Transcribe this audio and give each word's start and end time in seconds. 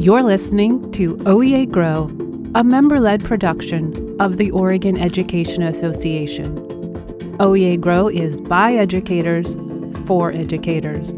You're 0.00 0.22
listening 0.22 0.92
to 0.92 1.16
OEA 1.16 1.68
Grow, 1.68 2.04
a 2.54 2.62
member 2.62 3.00
led 3.00 3.24
production 3.24 4.16
of 4.20 4.36
the 4.36 4.48
Oregon 4.52 4.96
Education 4.96 5.64
Association. 5.64 6.54
OEA 7.38 7.80
Grow 7.80 8.06
is 8.06 8.40
by 8.40 8.74
educators 8.74 9.56
for 10.06 10.30
educators. 10.30 11.14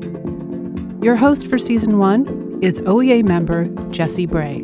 Your 1.04 1.14
host 1.14 1.48
for 1.48 1.58
season 1.58 1.98
one 1.98 2.58
is 2.62 2.78
OEA 2.78 3.22
member 3.22 3.66
Jesse 3.90 4.24
Bray. 4.24 4.62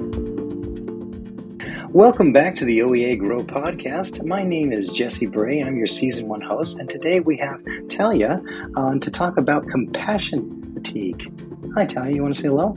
Welcome 1.90 2.32
back 2.32 2.56
to 2.56 2.64
the 2.64 2.78
OEA 2.78 3.18
Grow 3.18 3.40
podcast. 3.40 4.24
My 4.24 4.42
name 4.42 4.72
is 4.72 4.88
Jesse 4.88 5.26
Bray. 5.26 5.60
And 5.60 5.68
I'm 5.68 5.76
your 5.76 5.88
season 5.88 6.26
one 6.26 6.40
host, 6.40 6.78
and 6.78 6.88
today 6.88 7.20
we 7.20 7.36
have 7.36 7.62
Talia 7.90 8.42
on 8.76 8.98
to 9.00 9.10
talk 9.10 9.36
about 9.36 9.68
compassion 9.68 10.72
fatigue. 10.72 11.30
Hi, 11.74 11.84
Talia. 11.84 12.14
You 12.14 12.22
want 12.22 12.34
to 12.34 12.40
say 12.40 12.48
hello? 12.48 12.74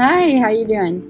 Hi, 0.00 0.38
how 0.38 0.48
you 0.48 0.64
doing? 0.64 1.02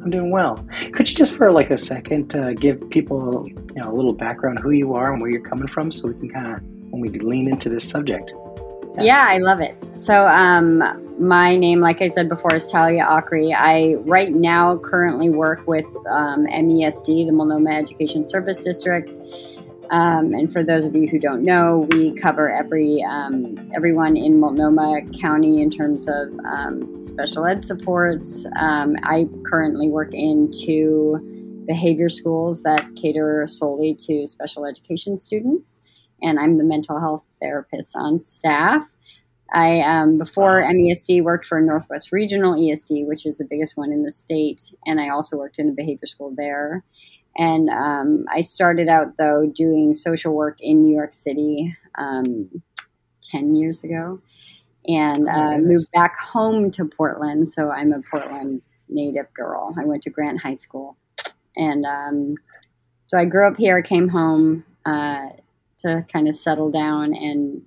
I'm 0.00 0.10
doing 0.10 0.30
well. 0.30 0.64
Could 0.92 1.08
you 1.08 1.16
just 1.16 1.32
for 1.32 1.50
like 1.50 1.72
a 1.72 1.78
second 1.78 2.36
uh, 2.36 2.52
give 2.52 2.88
people 2.90 3.48
you 3.48 3.82
know 3.82 3.90
a 3.90 3.94
little 3.94 4.12
background 4.12 4.60
who 4.60 4.70
you 4.70 4.94
are 4.94 5.12
and 5.12 5.20
where 5.20 5.28
you're 5.28 5.40
coming 5.40 5.66
from, 5.66 5.90
so 5.90 6.06
we 6.06 6.14
can 6.14 6.28
kind 6.28 6.54
of 6.54 6.62
when 6.90 7.00
we 7.00 7.08
lean 7.08 7.48
into 7.48 7.68
this 7.68 7.88
subject. 7.88 8.32
Yeah. 8.94 9.02
yeah, 9.02 9.24
I 9.26 9.38
love 9.38 9.60
it. 9.60 9.76
So, 9.98 10.24
um, 10.28 10.84
my 11.18 11.56
name, 11.56 11.80
like 11.80 12.00
I 12.00 12.06
said 12.06 12.28
before, 12.28 12.54
is 12.54 12.70
Talia 12.70 13.04
Akre. 13.04 13.52
I 13.56 13.96
right 14.02 14.32
now 14.32 14.78
currently 14.78 15.28
work 15.28 15.66
with 15.66 15.86
um, 16.08 16.46
MESD, 16.46 17.26
the 17.26 17.32
Multnomah 17.32 17.72
Education 17.72 18.24
Service 18.24 18.62
District, 18.62 19.18
um, 19.90 20.32
and 20.34 20.52
for 20.52 20.62
those 20.62 20.84
of 20.84 20.94
you 20.94 21.08
who 21.08 21.18
don't 21.18 21.42
know, 21.42 21.88
we 21.90 22.12
cover 22.12 22.48
every 22.48 23.02
um, 23.02 23.56
everyone 23.74 24.16
in 24.16 24.38
Multnomah 24.38 25.02
County 25.20 25.60
in 25.60 25.68
terms 25.68 26.08
of 26.08 26.28
um, 26.44 27.02
special 27.02 27.44
ed 27.44 27.64
supports. 27.64 28.46
Um, 28.56 28.94
I 29.02 29.28
currently 29.44 29.88
work 29.88 30.14
in 30.14 30.52
two 30.52 31.64
behavior 31.66 32.08
schools 32.08 32.62
that 32.62 32.86
cater 32.94 33.44
solely 33.48 33.94
to 34.06 34.28
special 34.28 34.64
education 34.64 35.18
students, 35.18 35.80
and 36.22 36.38
I'm 36.38 36.56
the 36.58 36.64
mental 36.64 37.00
health 37.00 37.24
therapist 37.40 37.96
on 37.96 38.22
staff. 38.22 38.88
I 39.52 39.80
um, 39.80 40.18
before 40.18 40.62
MESD 40.62 41.24
worked 41.24 41.46
for 41.46 41.60
Northwest 41.60 42.12
Regional 42.12 42.54
ESD, 42.54 43.06
which 43.08 43.26
is 43.26 43.38
the 43.38 43.44
biggest 43.44 43.76
one 43.76 43.92
in 43.92 44.04
the 44.04 44.12
state, 44.12 44.72
and 44.86 45.00
I 45.00 45.08
also 45.08 45.36
worked 45.36 45.58
in 45.58 45.68
a 45.68 45.72
behavior 45.72 46.06
school 46.06 46.32
there. 46.36 46.84
And 47.36 47.70
um, 47.70 48.24
I 48.32 48.40
started 48.40 48.88
out, 48.88 49.16
though, 49.16 49.46
doing 49.46 49.94
social 49.94 50.34
work 50.34 50.58
in 50.60 50.82
New 50.82 50.94
York 50.94 51.14
City 51.14 51.76
um, 51.96 52.62
10 53.22 53.54
years 53.54 53.84
ago 53.84 54.20
and 54.86 55.28
oh, 55.28 55.32
uh, 55.32 55.58
moved 55.58 55.90
back 55.92 56.18
home 56.18 56.70
to 56.72 56.84
Portland. 56.84 57.48
So 57.48 57.70
I'm 57.70 57.92
a 57.92 58.00
Portland 58.10 58.62
native 58.88 59.32
girl. 59.34 59.74
I 59.78 59.84
went 59.84 60.02
to 60.04 60.10
Grant 60.10 60.40
High 60.40 60.54
School. 60.54 60.96
And 61.56 61.84
um, 61.84 62.34
so 63.02 63.18
I 63.18 63.24
grew 63.24 63.46
up 63.46 63.56
here, 63.56 63.82
came 63.82 64.08
home 64.08 64.64
uh, 64.84 65.28
to 65.78 66.04
kind 66.12 66.28
of 66.28 66.34
settle 66.34 66.70
down 66.70 67.14
and 67.14 67.62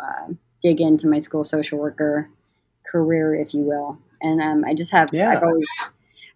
uh, 0.00 0.32
dig 0.62 0.80
into 0.80 1.06
my 1.06 1.18
school 1.18 1.44
social 1.44 1.78
worker 1.78 2.30
career, 2.90 3.34
if 3.34 3.54
you 3.54 3.62
will. 3.62 3.98
And 4.20 4.40
um, 4.40 4.64
I 4.64 4.74
just 4.74 4.92
have, 4.92 5.10
yeah. 5.12 5.30
I've 5.30 5.42
always 5.42 5.68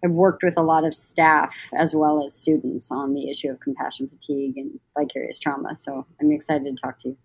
I've 0.05 0.13
worked 0.13 0.43
with 0.43 0.57
a 0.57 0.63
lot 0.63 0.85
of 0.85 0.95
staff 0.95 1.57
as 1.77 1.95
well 1.95 2.25
as 2.25 2.35
students 2.35 2.91
on 2.91 3.15
the 3.15 3.29
issue 3.29 3.51
of 3.51 3.61
compassion 3.61 4.09
fatigue 4.09 4.57
and 4.57 4.79
vicarious 4.97 5.39
trauma. 5.39 5.75
So 5.77 6.07
I'm 6.21 6.31
excited 6.33 6.65
to 6.65 6.81
talk 6.81 7.01
to 7.01 7.09
you. 7.09 7.17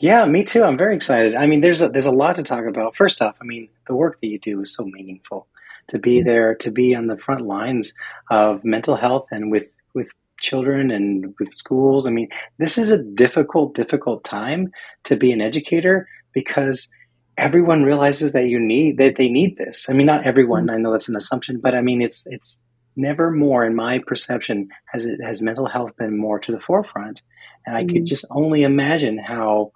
Yeah, 0.00 0.24
me 0.26 0.44
too. 0.44 0.64
I'm 0.64 0.76
very 0.76 0.94
excited. 0.94 1.34
I 1.34 1.46
mean, 1.46 1.60
there's 1.60 1.80
a, 1.80 1.88
there's 1.88 2.06
a 2.06 2.10
lot 2.10 2.36
to 2.36 2.42
talk 2.42 2.66
about. 2.66 2.96
First 2.96 3.22
off, 3.22 3.36
I 3.40 3.44
mean, 3.44 3.68
the 3.86 3.94
work 3.94 4.20
that 4.20 4.26
you 4.26 4.38
do 4.38 4.60
is 4.60 4.74
so 4.74 4.84
meaningful. 4.84 5.46
To 5.88 5.98
be 5.98 6.18
mm-hmm. 6.18 6.28
there, 6.28 6.54
to 6.56 6.70
be 6.70 6.94
on 6.94 7.08
the 7.08 7.16
front 7.16 7.46
lines 7.46 7.92
of 8.30 8.64
mental 8.64 8.96
health 8.96 9.26
and 9.30 9.50
with 9.50 9.66
with 9.94 10.10
children 10.40 10.90
and 10.90 11.34
with 11.38 11.54
schools. 11.54 12.06
I 12.06 12.10
mean, 12.10 12.28
this 12.58 12.76
is 12.78 12.90
a 12.90 13.02
difficult, 13.02 13.74
difficult 13.74 14.24
time 14.24 14.72
to 15.04 15.16
be 15.16 15.32
an 15.32 15.40
educator 15.40 16.08
because 16.32 16.90
everyone 17.36 17.82
realizes 17.82 18.32
that 18.32 18.48
you 18.48 18.58
need 18.58 18.98
that 18.98 19.16
they 19.16 19.28
need 19.28 19.56
this. 19.56 19.88
I 19.88 19.92
mean, 19.92 20.06
not 20.06 20.26
everyone. 20.26 20.66
Mm-hmm. 20.66 20.76
I 20.76 20.78
know 20.78 20.92
that's 20.92 21.08
an 21.08 21.16
assumption, 21.16 21.60
but 21.60 21.74
I 21.74 21.80
mean, 21.80 22.02
it's 22.02 22.26
it's 22.26 22.60
never 22.96 23.30
more 23.30 23.64
in 23.64 23.74
my 23.74 23.98
perception 23.98 24.68
has 24.92 25.06
it 25.06 25.20
has 25.24 25.40
mental 25.40 25.66
health 25.66 25.96
been 25.96 26.16
more 26.16 26.38
to 26.40 26.52
the 26.52 26.60
forefront, 26.60 27.22
and 27.66 27.76
I 27.76 27.84
mm-hmm. 27.84 27.96
could 27.96 28.06
just 28.06 28.24
only 28.30 28.62
imagine 28.62 29.18
how 29.18 29.72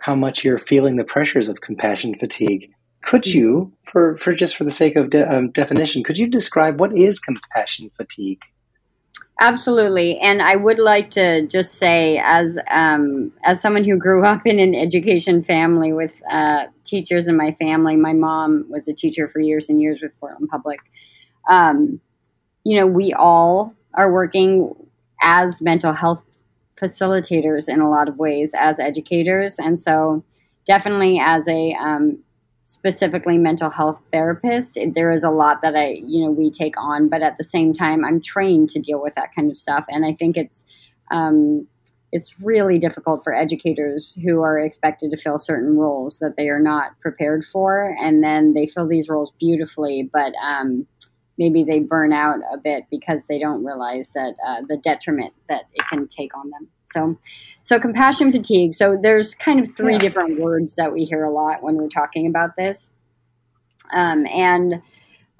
how 0.00 0.14
much 0.14 0.44
you're 0.44 0.58
feeling 0.58 0.96
the 0.96 1.04
pressures 1.04 1.48
of 1.48 1.60
compassion 1.60 2.14
fatigue. 2.18 2.70
Could 3.02 3.22
mm-hmm. 3.22 3.38
you, 3.38 3.72
for 3.90 4.16
for 4.18 4.34
just 4.34 4.56
for 4.56 4.64
the 4.64 4.70
sake 4.70 4.96
of 4.96 5.10
de- 5.10 5.30
um, 5.30 5.50
definition, 5.50 6.02
could 6.02 6.18
you 6.18 6.28
describe 6.28 6.80
what 6.80 6.96
is 6.96 7.18
compassion 7.20 7.90
fatigue? 7.96 8.42
Absolutely, 9.40 10.18
and 10.18 10.42
I 10.42 10.56
would 10.56 10.80
like 10.80 11.12
to 11.12 11.46
just 11.46 11.74
say, 11.74 12.20
as 12.24 12.58
um, 12.72 13.30
as 13.44 13.60
someone 13.60 13.84
who 13.84 13.96
grew 13.96 14.24
up 14.24 14.44
in 14.48 14.58
an 14.58 14.74
education 14.74 15.44
family 15.44 15.92
with 15.92 16.20
uh, 16.28 16.64
teachers 16.84 17.28
in 17.28 17.36
my 17.36 17.52
family, 17.52 17.94
my 17.94 18.12
mom 18.12 18.66
was 18.68 18.88
a 18.88 18.92
teacher 18.92 19.28
for 19.28 19.38
years 19.38 19.68
and 19.70 19.80
years 19.80 20.00
with 20.02 20.10
Portland 20.18 20.48
Public. 20.48 20.80
Um, 21.48 22.00
you 22.64 22.78
know, 22.78 22.86
we 22.86 23.12
all 23.14 23.74
are 23.94 24.12
working 24.12 24.74
as 25.22 25.62
mental 25.62 25.92
health 25.94 26.22
facilitators 26.80 27.68
in 27.68 27.80
a 27.80 27.90
lot 27.90 28.08
of 28.08 28.18
ways 28.18 28.54
as 28.58 28.80
educators, 28.80 29.58
and 29.58 29.80
so 29.80 30.24
definitely 30.66 31.20
as 31.20 31.48
a 31.48 31.74
um, 31.74 32.18
specifically 32.68 33.38
mental 33.38 33.70
health 33.70 33.98
therapist. 34.12 34.78
There 34.94 35.10
is 35.10 35.24
a 35.24 35.30
lot 35.30 35.62
that 35.62 35.74
i 35.74 35.96
you 36.04 36.22
know 36.22 36.30
we 36.30 36.50
take 36.50 36.76
on 36.76 37.08
but 37.08 37.22
at 37.22 37.38
the 37.38 37.44
same 37.44 37.72
time 37.72 38.04
i'm 38.04 38.20
trained 38.20 38.68
to 38.68 38.78
deal 38.78 39.02
with 39.02 39.14
that 39.14 39.34
kind 39.34 39.50
of 39.50 39.56
stuff. 39.56 39.86
And 39.88 40.04
i 40.04 40.12
think 40.12 40.36
it's 40.36 40.66
um, 41.10 41.66
it's 42.12 42.38
really 42.40 42.78
difficult 42.78 43.24
for 43.24 43.34
educators 43.34 44.18
who 44.22 44.42
are 44.42 44.58
expected 44.58 45.10
to 45.10 45.16
fill 45.16 45.38
certain 45.38 45.76
roles 45.78 46.18
that 46.18 46.36
they 46.36 46.48
are 46.50 46.60
not 46.60 46.98
prepared 47.00 47.44
for. 47.44 47.94
And 48.00 48.22
then 48.22 48.52
they 48.52 48.66
fill 48.66 48.86
these 48.86 49.08
roles 49.08 49.32
beautifully 49.40 50.10
but 50.12 50.34
um, 50.44 50.86
maybe 51.38 51.64
they 51.64 51.80
burn 51.80 52.12
out 52.12 52.40
a 52.52 52.58
bit 52.58 52.84
because 52.90 53.28
they 53.28 53.38
don't 53.38 53.64
realize 53.64 54.12
that 54.12 54.34
uh, 54.46 54.60
the 54.68 54.76
detriment 54.76 55.32
that 55.48 55.62
it 55.72 55.84
can 55.88 56.06
take 56.06 56.36
on 56.36 56.50
them 56.50 56.68
so, 56.92 57.18
so 57.62 57.78
compassion 57.78 58.32
fatigue. 58.32 58.74
So 58.74 58.98
there's 59.00 59.34
kind 59.34 59.60
of 59.60 59.68
three 59.76 59.94
yeah. 59.94 59.98
different 59.98 60.40
words 60.40 60.76
that 60.76 60.92
we 60.92 61.04
hear 61.04 61.24
a 61.24 61.30
lot 61.30 61.62
when 61.62 61.76
we're 61.76 61.88
talking 61.88 62.26
about 62.26 62.56
this, 62.56 62.92
um, 63.92 64.26
and 64.26 64.82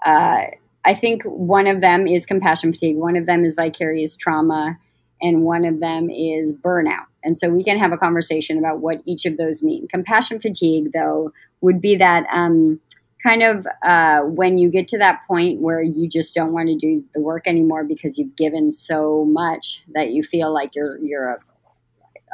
uh, 0.05 0.43
I 0.85 0.95
think 0.95 1.23
one 1.25 1.67
of 1.67 1.81
them 1.81 2.07
is 2.07 2.27
compassion 2.27 2.73
fatigue. 2.73 2.97
One 2.97 3.17
of 3.17 3.27
them 3.27 3.45
is 3.45 3.55
vicarious 3.55 4.17
trauma, 4.17 4.79
and 5.21 5.43
one 5.43 5.65
of 5.65 5.81
them 5.81 6.09
is 6.11 6.53
burnout. 6.53 7.07
And 7.25 7.37
so 7.37 7.49
we 7.49 7.65
can 7.65 7.79
have 7.79 7.93
a 7.93 7.99
conversation 7.99 8.59
about 8.59 8.81
what 8.81 9.03
each 9.05 9.27
of 9.27 9.37
those 9.37 9.63
mean. 9.63 9.89
Compassion 9.89 10.41
fatigue, 10.41 10.93
though, 10.93 11.33
would 11.61 11.81
be 11.81 11.97
that. 11.97 12.27
Um, 12.33 12.81
kind 13.23 13.43
of 13.43 13.67
uh, 13.83 14.21
when 14.21 14.59
you 14.59 14.71
get 14.71 14.89
to 14.89 14.99
that 14.99 15.21
point 15.27 15.61
where 15.61 15.83
you 15.83 16.09
just 16.09 16.34
don't 16.34 16.53
want 16.53 16.69
to 16.69 16.77
do 16.77 17.05
the 17.15 17.21
work 17.21 17.47
anymore 17.47 17.84
because 17.84 18.17
you've 18.17 18.37
given 18.37 18.73
so 18.73 19.25
much 19.25 19.83
that 19.95 20.11
you 20.11 20.23
feel 20.23 20.53
like 20.53 20.75
you're 20.75 20.99
you're 20.99 21.31
a 21.31 21.39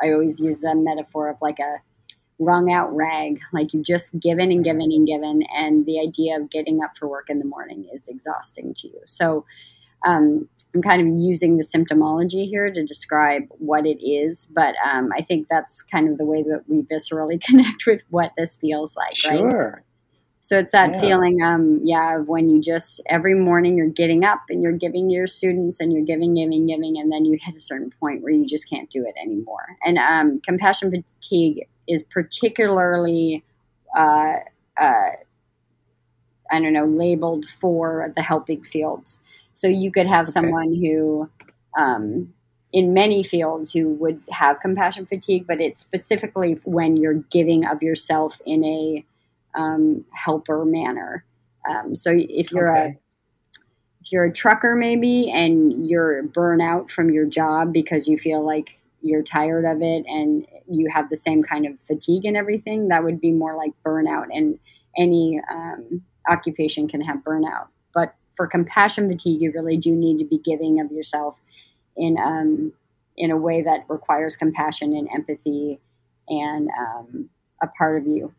I 0.03 0.13
always 0.13 0.41
use 0.41 0.61
the 0.61 0.75
metaphor 0.75 1.29
of 1.29 1.37
like 1.41 1.59
a 1.59 1.77
wrung 2.39 2.73
out 2.73 2.95
rag. 2.95 3.41
Like 3.53 3.73
you've 3.73 3.85
just 3.85 4.19
given 4.19 4.51
and 4.51 4.65
given 4.65 4.91
and 4.93 5.07
given 5.07 5.43
and 5.55 5.87
the 5.87 6.01
idea 6.01 6.37
of 6.37 6.51
getting 6.51 6.83
up 6.83 6.99
for 6.99 7.09
work 7.09 7.31
in 7.31 7.39
the 7.39 7.45
morning 7.45 7.89
is 7.93 8.09
exhausting 8.09 8.75
to 8.75 8.89
you. 8.89 9.01
So 9.07 9.45
um, 10.05 10.49
i'm 10.75 10.83
kind 10.83 11.01
of 11.01 11.19
using 11.19 11.57
the 11.57 11.65
symptomology 11.65 12.47
here 12.47 12.71
to 12.71 12.85
describe 12.85 13.45
what 13.59 13.87
it 13.87 14.05
is 14.05 14.47
but 14.55 14.75
um, 14.87 15.11
i 15.17 15.23
think 15.23 15.47
that's 15.49 15.83
kind 15.83 16.09
of 16.09 16.19
the 16.19 16.25
way 16.25 16.43
that 16.43 16.65
we 16.67 16.83
viscerally 16.83 17.41
connect 17.49 17.87
with 17.87 18.03
what 18.11 18.31
this 18.37 18.57
feels 18.57 18.97
like 18.97 19.17
sure. 19.17 19.49
right 19.49 19.83
so 20.45 20.59
it's 20.59 20.73
that 20.73 20.93
yeah. 20.93 21.01
feeling, 21.01 21.43
um, 21.43 21.81
yeah, 21.83 22.19
of 22.19 22.29
when 22.29 22.51
you 22.51 22.61
just 22.61 23.01
every 23.07 23.33
morning 23.33 23.79
you're 23.79 23.87
getting 23.87 24.27
up 24.27 24.43
and 24.51 24.63
you're 24.63 24.73
giving 24.73 25.09
your 25.09 25.27
students 25.27 25.81
and 25.81 25.91
you're 25.91 26.05
giving, 26.05 26.35
giving, 26.35 26.67
giving, 26.67 26.99
and 26.99 27.11
then 27.11 27.25
you 27.25 27.39
hit 27.41 27.57
a 27.57 27.61
certain 27.61 27.91
point 27.99 28.23
where 28.23 28.31
you 28.31 28.47
just 28.47 28.69
can't 28.69 28.91
do 28.91 29.07
it 29.07 29.15
anymore. 29.19 29.79
And 29.87 29.97
um, 29.97 30.37
compassion 30.41 30.91
fatigue 30.91 31.67
is 31.89 32.03
particularly, 32.03 33.43
uh, 33.97 34.35
uh, 34.79 35.13
I 36.53 36.61
don't 36.61 36.75
know, 36.75 36.85
labeled 36.85 37.47
for 37.47 38.13
the 38.15 38.21
helping 38.21 38.63
fields. 38.63 39.21
So 39.55 39.67
you 39.67 39.91
could 39.91 40.07
have 40.07 40.25
okay. 40.25 40.33
someone 40.33 40.75
who, 40.75 41.31
um, 41.75 42.35
in 42.71 42.93
many 42.93 43.23
fields, 43.23 43.73
who 43.73 43.89
would 43.95 44.21
have 44.31 44.61
compassion 44.61 45.07
fatigue, 45.07 45.47
but 45.47 45.63
it's 45.63 45.81
specifically 45.81 46.61
when 46.65 46.99
you're 46.99 47.15
giving 47.15 47.65
of 47.65 47.83
yourself 47.83 48.43
in 48.45 48.63
a 48.63 49.07
um, 49.55 50.05
helper 50.13 50.65
manner. 50.65 51.25
Um, 51.69 51.95
so 51.95 52.11
if 52.15 52.53
you're 52.53 52.77
okay. 52.77 52.89
a 52.89 52.99
if 54.01 54.13
you're 54.13 54.25
a 54.25 54.33
trucker 54.33 54.75
maybe 54.75 55.31
and 55.31 55.89
you're 55.89 56.25
burnout 56.25 56.91
from 56.91 57.11
your 57.11 57.25
job 57.25 57.73
because 57.73 58.07
you 58.07 58.19
feel 58.19 58.45
like 58.45 58.79
you're 59.01 59.23
tired 59.23 59.65
of 59.65 59.81
it 59.81 60.05
and 60.07 60.47
you 60.71 60.91
have 60.93 61.09
the 61.09 61.17
same 61.17 61.43
kind 61.43 61.67
of 61.67 61.73
fatigue 61.87 62.27
and 62.27 62.37
everything, 62.37 62.89
that 62.89 63.03
would 63.03 63.19
be 63.19 63.31
more 63.31 63.57
like 63.57 63.73
burnout. 63.85 64.27
And 64.31 64.59
any 64.97 65.41
um, 65.51 66.03
occupation 66.29 66.89
can 66.89 67.01
have 67.01 67.19
burnout. 67.19 67.69
But 67.95 68.15
for 68.37 68.47
compassion 68.47 69.09
fatigue, 69.09 69.41
you 69.41 69.53
really 69.53 69.77
do 69.77 69.93
need 69.93 70.19
to 70.19 70.25
be 70.25 70.39
giving 70.39 70.81
of 70.81 70.91
yourself 70.91 71.41
in 71.97 72.17
um, 72.19 72.73
in 73.17 73.31
a 73.31 73.37
way 73.37 73.63
that 73.63 73.85
requires 73.89 74.37
compassion 74.37 74.95
and 74.95 75.09
empathy 75.15 75.81
and 76.29 76.69
um, 76.79 77.31
a 77.63 77.69
part 77.69 78.01
of 78.01 78.07
you. 78.07 78.35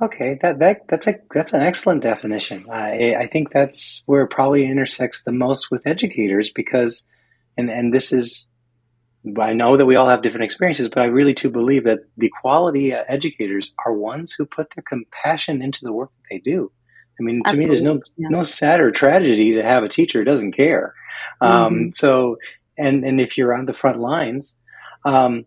Okay, 0.00 0.38
that, 0.42 0.58
that 0.58 0.88
that's 0.88 1.06
a 1.06 1.14
that's 1.34 1.54
an 1.54 1.62
excellent 1.62 2.02
definition. 2.02 2.66
I 2.70 3.14
I 3.14 3.26
think 3.26 3.50
that's 3.50 4.02
where 4.04 4.24
it 4.24 4.30
probably 4.30 4.66
intersects 4.66 5.24
the 5.24 5.32
most 5.32 5.70
with 5.70 5.86
educators 5.86 6.50
because, 6.50 7.06
and 7.56 7.70
and 7.70 7.94
this 7.94 8.12
is, 8.12 8.50
I 9.40 9.54
know 9.54 9.78
that 9.78 9.86
we 9.86 9.96
all 9.96 10.08
have 10.08 10.20
different 10.20 10.44
experiences, 10.44 10.88
but 10.88 10.98
I 10.98 11.06
really 11.06 11.32
do 11.32 11.48
believe 11.48 11.84
that 11.84 12.00
the 12.18 12.30
quality 12.42 12.92
educators 12.92 13.72
are 13.86 13.92
ones 13.94 14.32
who 14.32 14.44
put 14.44 14.68
their 14.74 14.84
compassion 14.86 15.62
into 15.62 15.78
the 15.82 15.92
work 15.92 16.10
that 16.10 16.24
they 16.30 16.38
do. 16.40 16.70
I 17.18 17.22
mean, 17.22 17.42
to 17.44 17.48
Absolutely. 17.48 17.64
me, 17.64 17.68
there's 17.68 17.82
no 17.82 18.00
yeah. 18.18 18.28
no 18.28 18.42
sadder 18.42 18.90
tragedy 18.90 19.54
to 19.54 19.62
have 19.62 19.82
a 19.82 19.88
teacher 19.88 20.18
who 20.18 20.24
doesn't 20.26 20.52
care. 20.52 20.94
Um, 21.40 21.50
mm-hmm. 21.50 21.90
So, 21.94 22.36
and 22.76 23.02
and 23.02 23.18
if 23.18 23.38
you're 23.38 23.54
on 23.54 23.64
the 23.64 23.72
front 23.72 23.98
lines, 23.98 24.56
um, 25.06 25.46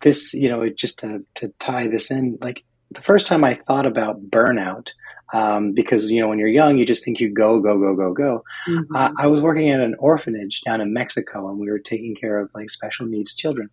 this 0.00 0.34
you 0.34 0.48
know, 0.48 0.68
just 0.68 0.98
to 1.00 1.24
to 1.36 1.52
tie 1.60 1.86
this 1.86 2.10
in, 2.10 2.36
like 2.40 2.64
the 2.90 3.02
first 3.02 3.26
time 3.26 3.44
I 3.44 3.54
thought 3.54 3.86
about 3.86 4.30
burnout, 4.30 4.90
um, 5.32 5.72
because 5.72 6.10
you 6.10 6.20
know 6.20 6.28
when 6.28 6.38
you're 6.38 6.48
young, 6.48 6.76
you 6.76 6.84
just 6.84 7.04
think 7.04 7.20
you 7.20 7.32
go, 7.32 7.60
go, 7.60 7.78
go, 7.78 7.94
go, 7.94 8.12
go. 8.12 8.44
Mm-hmm. 8.68 8.96
Uh, 8.96 9.10
I 9.18 9.26
was 9.26 9.40
working 9.40 9.70
at 9.70 9.80
an 9.80 9.94
orphanage 9.98 10.60
down 10.62 10.80
in 10.80 10.92
Mexico, 10.92 11.48
and 11.48 11.58
we 11.58 11.70
were 11.70 11.78
taking 11.78 12.16
care 12.16 12.40
of 12.40 12.50
like 12.54 12.70
special 12.70 13.06
needs 13.06 13.34
children, 13.34 13.70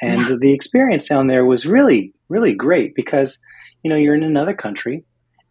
and 0.00 0.28
yeah. 0.28 0.36
the 0.40 0.52
experience 0.52 1.08
down 1.08 1.26
there 1.26 1.44
was 1.44 1.66
really, 1.66 2.14
really 2.28 2.54
great 2.54 2.94
because 2.94 3.38
you 3.82 3.90
know 3.90 3.96
you're 3.96 4.14
in 4.14 4.22
another 4.22 4.54
country, 4.54 5.04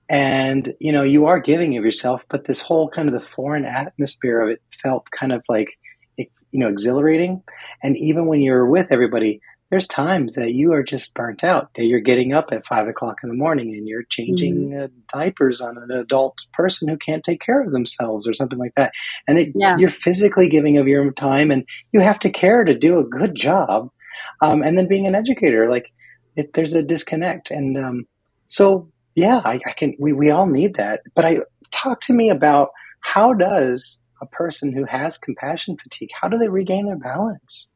and 0.10 0.74
you 0.80 0.92
know 0.92 1.04
you 1.04 1.28
are 1.28 1.40
giving 1.40 1.78
of 1.78 1.86
yourself, 1.86 2.24
but 2.30 2.46
this 2.46 2.60
whole 2.60 2.90
kind 2.90 3.08
of 3.08 3.14
the 3.14 3.28
foreign 3.28 3.66
atmosphere 3.66 4.42
of 4.42 4.50
it 4.50 4.62
felt 4.82 5.12
kind 5.12 5.32
of 5.32 5.44
like 5.48 5.70
you 6.18 6.28
know 6.60 6.70
exhilarating, 6.70 7.44
and 7.84 7.96
even 7.98 8.26
when 8.26 8.42
you're 8.42 8.66
with 8.66 8.88
everybody 8.90 9.42
there's 9.76 9.88
times 9.88 10.36
that 10.36 10.54
you 10.54 10.72
are 10.72 10.82
just 10.82 11.14
burnt 11.16 11.44
out 11.44 11.70
that 11.76 11.84
you're 11.84 12.00
getting 12.00 12.32
up 12.32 12.48
at 12.54 12.66
five 12.66 12.88
o'clock 12.88 13.18
in 13.22 13.28
the 13.28 13.36
morning 13.36 13.74
and 13.74 13.90
you're 13.90 14.04
changing 14.04 14.70
mm-hmm. 14.70 14.84
uh, 14.86 14.88
diapers 15.14 15.60
on 15.60 15.78
an 15.78 15.92
adult 15.92 16.38
person 16.54 16.88
who 16.88 16.96
can't 16.96 17.26
take 17.26 17.42
care 17.42 17.62
of 17.62 17.74
themselves 17.74 18.26
or 18.26 18.32
something 18.32 18.58
like 18.58 18.72
that 18.78 18.94
and 19.28 19.38
it, 19.38 19.50
yeah. 19.54 19.76
you're 19.76 19.90
physically 19.90 20.48
giving 20.48 20.78
of 20.78 20.88
your 20.88 21.12
time 21.12 21.52
and 21.52 21.66
you 21.92 22.00
have 22.00 22.18
to 22.18 22.30
care 22.30 22.64
to 22.64 22.74
do 22.74 23.00
a 23.00 23.04
good 23.04 23.36
job 23.36 23.92
um, 24.40 24.64
and 24.64 24.78
then 24.78 24.88
being 24.88 25.08
an 25.08 25.14
educator 25.14 25.70
like 25.70 25.92
it, 26.38 26.54
there's 26.54 26.74
a 26.74 26.82
disconnect 26.82 27.52
and 27.52 27.78
um, 27.78 28.08
so 28.48 28.90
yeah 29.14 29.42
I, 29.44 29.60
I 29.68 29.74
can 29.74 29.94
we, 30.00 30.14
we 30.14 30.32
all 30.32 30.46
need 30.46 30.76
that 30.76 31.02
but 31.16 31.26
i 31.26 31.40
talk 31.72 32.00
to 32.04 32.14
me 32.14 32.30
about 32.30 32.70
how 33.02 33.34
does 33.34 34.02
a 34.22 34.26
person 34.26 34.72
who 34.72 34.86
has 34.86 35.18
compassion 35.18 35.76
fatigue 35.76 36.12
how 36.18 36.30
do 36.30 36.38
they 36.38 36.48
regain 36.48 36.86
their 36.86 36.96
balance 36.96 37.72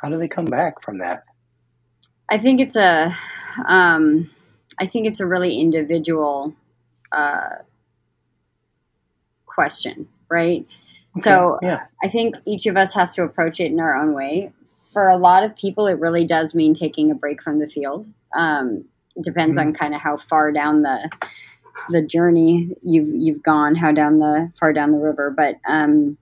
how 0.00 0.08
do 0.08 0.16
they 0.16 0.28
come 0.28 0.46
back 0.46 0.82
from 0.82 0.98
that? 0.98 1.24
I 2.30 2.38
think 2.38 2.60
it's 2.60 2.76
a, 2.76 3.14
um, 3.66 4.30
I 4.78 4.86
think 4.86 5.06
it's 5.06 5.20
a 5.20 5.26
really 5.26 5.58
individual 5.60 6.54
uh, 7.12 7.56
question, 9.46 10.08
right? 10.28 10.66
Okay, 11.18 11.22
so 11.22 11.58
yeah. 11.60 11.84
I 12.02 12.08
think 12.08 12.36
each 12.46 12.66
of 12.66 12.76
us 12.76 12.94
has 12.94 13.14
to 13.16 13.24
approach 13.24 13.58
it 13.58 13.66
in 13.66 13.80
our 13.80 13.96
own 13.96 14.14
way. 14.14 14.52
For 14.92 15.08
a 15.08 15.16
lot 15.16 15.42
of 15.42 15.56
people, 15.56 15.86
it 15.86 15.98
really 15.98 16.24
does 16.24 16.54
mean 16.54 16.72
taking 16.74 17.10
a 17.10 17.14
break 17.14 17.42
from 17.42 17.58
the 17.58 17.66
field. 17.66 18.08
Um, 18.34 18.84
it 19.16 19.24
depends 19.24 19.58
mm-hmm. 19.58 19.68
on 19.68 19.74
kind 19.74 19.94
of 19.94 20.00
how 20.00 20.16
far 20.16 20.52
down 20.52 20.82
the 20.82 21.10
the 21.88 22.02
journey 22.02 22.76
you've 22.82 23.08
you've 23.08 23.42
gone, 23.42 23.74
how 23.74 23.92
down 23.92 24.18
the 24.18 24.52
far 24.58 24.72
down 24.72 24.92
the 24.92 24.98
river. 24.98 25.30
But 25.30 25.56
um, 25.68 26.18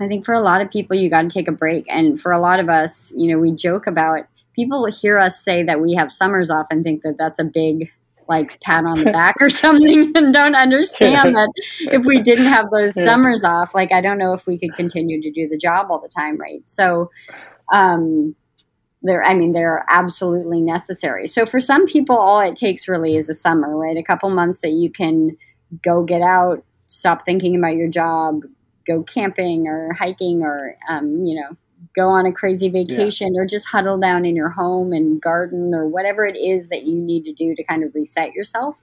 I 0.00 0.08
think 0.08 0.24
for 0.24 0.34
a 0.34 0.40
lot 0.40 0.60
of 0.60 0.70
people, 0.70 0.96
you 0.96 1.08
got 1.10 1.22
to 1.22 1.28
take 1.28 1.48
a 1.48 1.52
break. 1.52 1.86
And 1.88 2.20
for 2.20 2.32
a 2.32 2.40
lot 2.40 2.60
of 2.60 2.68
us, 2.68 3.12
you 3.14 3.32
know, 3.32 3.38
we 3.38 3.52
joke 3.52 3.86
about 3.86 4.26
people 4.54 4.86
hear 4.86 5.18
us 5.18 5.42
say 5.42 5.62
that 5.62 5.80
we 5.80 5.94
have 5.94 6.10
summers 6.12 6.50
off 6.50 6.66
and 6.70 6.84
think 6.84 7.02
that 7.02 7.16
that's 7.18 7.38
a 7.38 7.44
big 7.44 7.90
like 8.28 8.60
pat 8.60 8.84
on 8.84 8.98
the 8.98 9.10
back 9.12 9.36
or 9.40 9.50
something 9.50 10.12
and 10.14 10.32
don't 10.32 10.54
understand 10.54 11.34
that 11.34 11.50
if 11.92 12.04
we 12.04 12.20
didn't 12.20 12.46
have 12.46 12.70
those 12.70 12.94
summers 12.94 13.42
off 13.44 13.74
like 13.74 13.92
i 13.92 14.00
don't 14.00 14.18
know 14.18 14.32
if 14.32 14.46
we 14.46 14.58
could 14.58 14.74
continue 14.74 15.20
to 15.20 15.30
do 15.30 15.48
the 15.48 15.58
job 15.58 15.86
all 15.90 16.00
the 16.00 16.08
time 16.08 16.38
right? 16.38 16.62
So 16.66 17.10
um 17.72 18.34
they're 19.02 19.24
i 19.24 19.34
mean 19.34 19.52
they're 19.52 19.84
absolutely 19.88 20.60
necessary. 20.60 21.26
So 21.26 21.44
for 21.44 21.60
some 21.60 21.86
people 21.86 22.16
all 22.16 22.40
it 22.40 22.56
takes 22.56 22.88
really 22.88 23.16
is 23.16 23.28
a 23.28 23.34
summer 23.34 23.76
right? 23.76 23.96
A 23.96 24.02
couple 24.02 24.30
months 24.30 24.62
that 24.62 24.70
you 24.70 24.90
can 24.90 25.36
go 25.82 26.04
get 26.04 26.22
out 26.22 26.64
stop 26.86 27.24
thinking 27.24 27.56
about 27.56 27.74
your 27.74 27.88
job 27.88 28.42
go 28.86 29.02
camping 29.02 29.66
or 29.66 29.92
hiking 29.94 30.42
or 30.42 30.76
um, 30.88 31.24
you 31.24 31.40
know 31.40 31.56
go 31.94 32.08
on 32.10 32.26
a 32.26 32.32
crazy 32.32 32.68
vacation 32.68 33.34
yeah. 33.34 33.40
or 33.40 33.46
just 33.46 33.68
huddle 33.68 33.98
down 33.98 34.24
in 34.24 34.36
your 34.36 34.50
home 34.50 34.92
and 34.92 35.20
garden 35.20 35.74
or 35.74 35.86
whatever 35.86 36.24
it 36.24 36.36
is 36.36 36.68
that 36.68 36.84
you 36.84 36.94
need 36.94 37.24
to 37.24 37.32
do 37.32 37.54
to 37.54 37.64
kind 37.64 37.84
of 37.84 37.94
reset 37.94 38.32
yourself. 38.32 38.76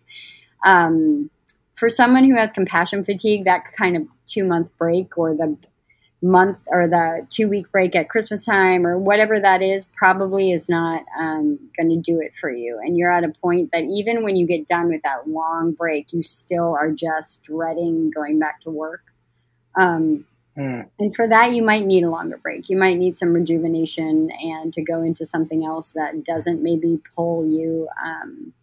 Um, 0.65 1.29
for 1.75 1.89
someone 1.89 2.25
who 2.25 2.35
has 2.35 2.51
compassion 2.51 3.05
fatigue 3.05 3.45
that 3.45 3.63
kind 3.77 3.95
of 3.95 4.03
two 4.25 4.43
month 4.43 4.69
break 4.77 5.17
or 5.17 5.33
the 5.33 5.57
month 6.21 6.59
or 6.67 6.87
the 6.87 7.25
two 7.29 7.47
week 7.47 7.71
break 7.71 7.95
at 7.95 8.09
christmas 8.09 8.45
time 8.45 8.85
or 8.85 8.99
whatever 8.99 9.39
that 9.39 9.61
is 9.61 9.87
probably 9.95 10.51
is 10.51 10.67
not 10.67 11.03
um, 11.17 11.57
going 11.77 11.87
to 11.89 11.95
do 11.95 12.19
it 12.19 12.35
for 12.35 12.49
you. 12.49 12.77
And 12.83 12.97
you're 12.97 13.11
at 13.11 13.23
a 13.23 13.29
point 13.41 13.71
that 13.71 13.83
even 13.83 14.23
when 14.23 14.35
you 14.35 14.45
get 14.45 14.67
done 14.67 14.89
with 14.89 15.01
that 15.03 15.29
long 15.29 15.71
break 15.71 16.11
you 16.11 16.21
still 16.21 16.75
are 16.75 16.91
just 16.91 17.43
dreading 17.43 18.11
going 18.13 18.37
back 18.37 18.61
to 18.61 18.69
work. 18.69 19.03
Um, 19.75 20.25
mm. 20.59 20.89
And 20.99 21.15
for 21.15 21.27
that, 21.27 21.53
you 21.53 21.63
might 21.63 21.85
need 21.85 22.03
a 22.03 22.09
longer 22.09 22.37
break. 22.37 22.69
You 22.69 22.77
might 22.77 22.97
need 22.97 23.15
some 23.15 23.33
rejuvenation 23.33 24.29
and 24.31 24.73
to 24.73 24.81
go 24.81 25.01
into 25.01 25.25
something 25.25 25.65
else 25.65 25.93
that 25.93 26.23
doesn't 26.23 26.61
maybe 26.61 26.99
pull 27.15 27.45
you 27.45 27.87
um, 28.03 28.53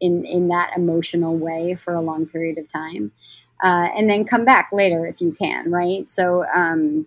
in 0.00 0.24
in 0.24 0.48
that 0.48 0.72
emotional 0.76 1.36
way 1.36 1.74
for 1.74 1.94
a 1.94 2.00
long 2.00 2.26
period 2.26 2.58
of 2.58 2.68
time, 2.68 3.12
uh, 3.62 3.88
and 3.96 4.08
then 4.08 4.24
come 4.24 4.44
back 4.44 4.70
later 4.72 5.06
if 5.06 5.20
you 5.20 5.32
can. 5.32 5.70
Right. 5.70 6.08
So. 6.08 6.44
Um, 6.54 7.06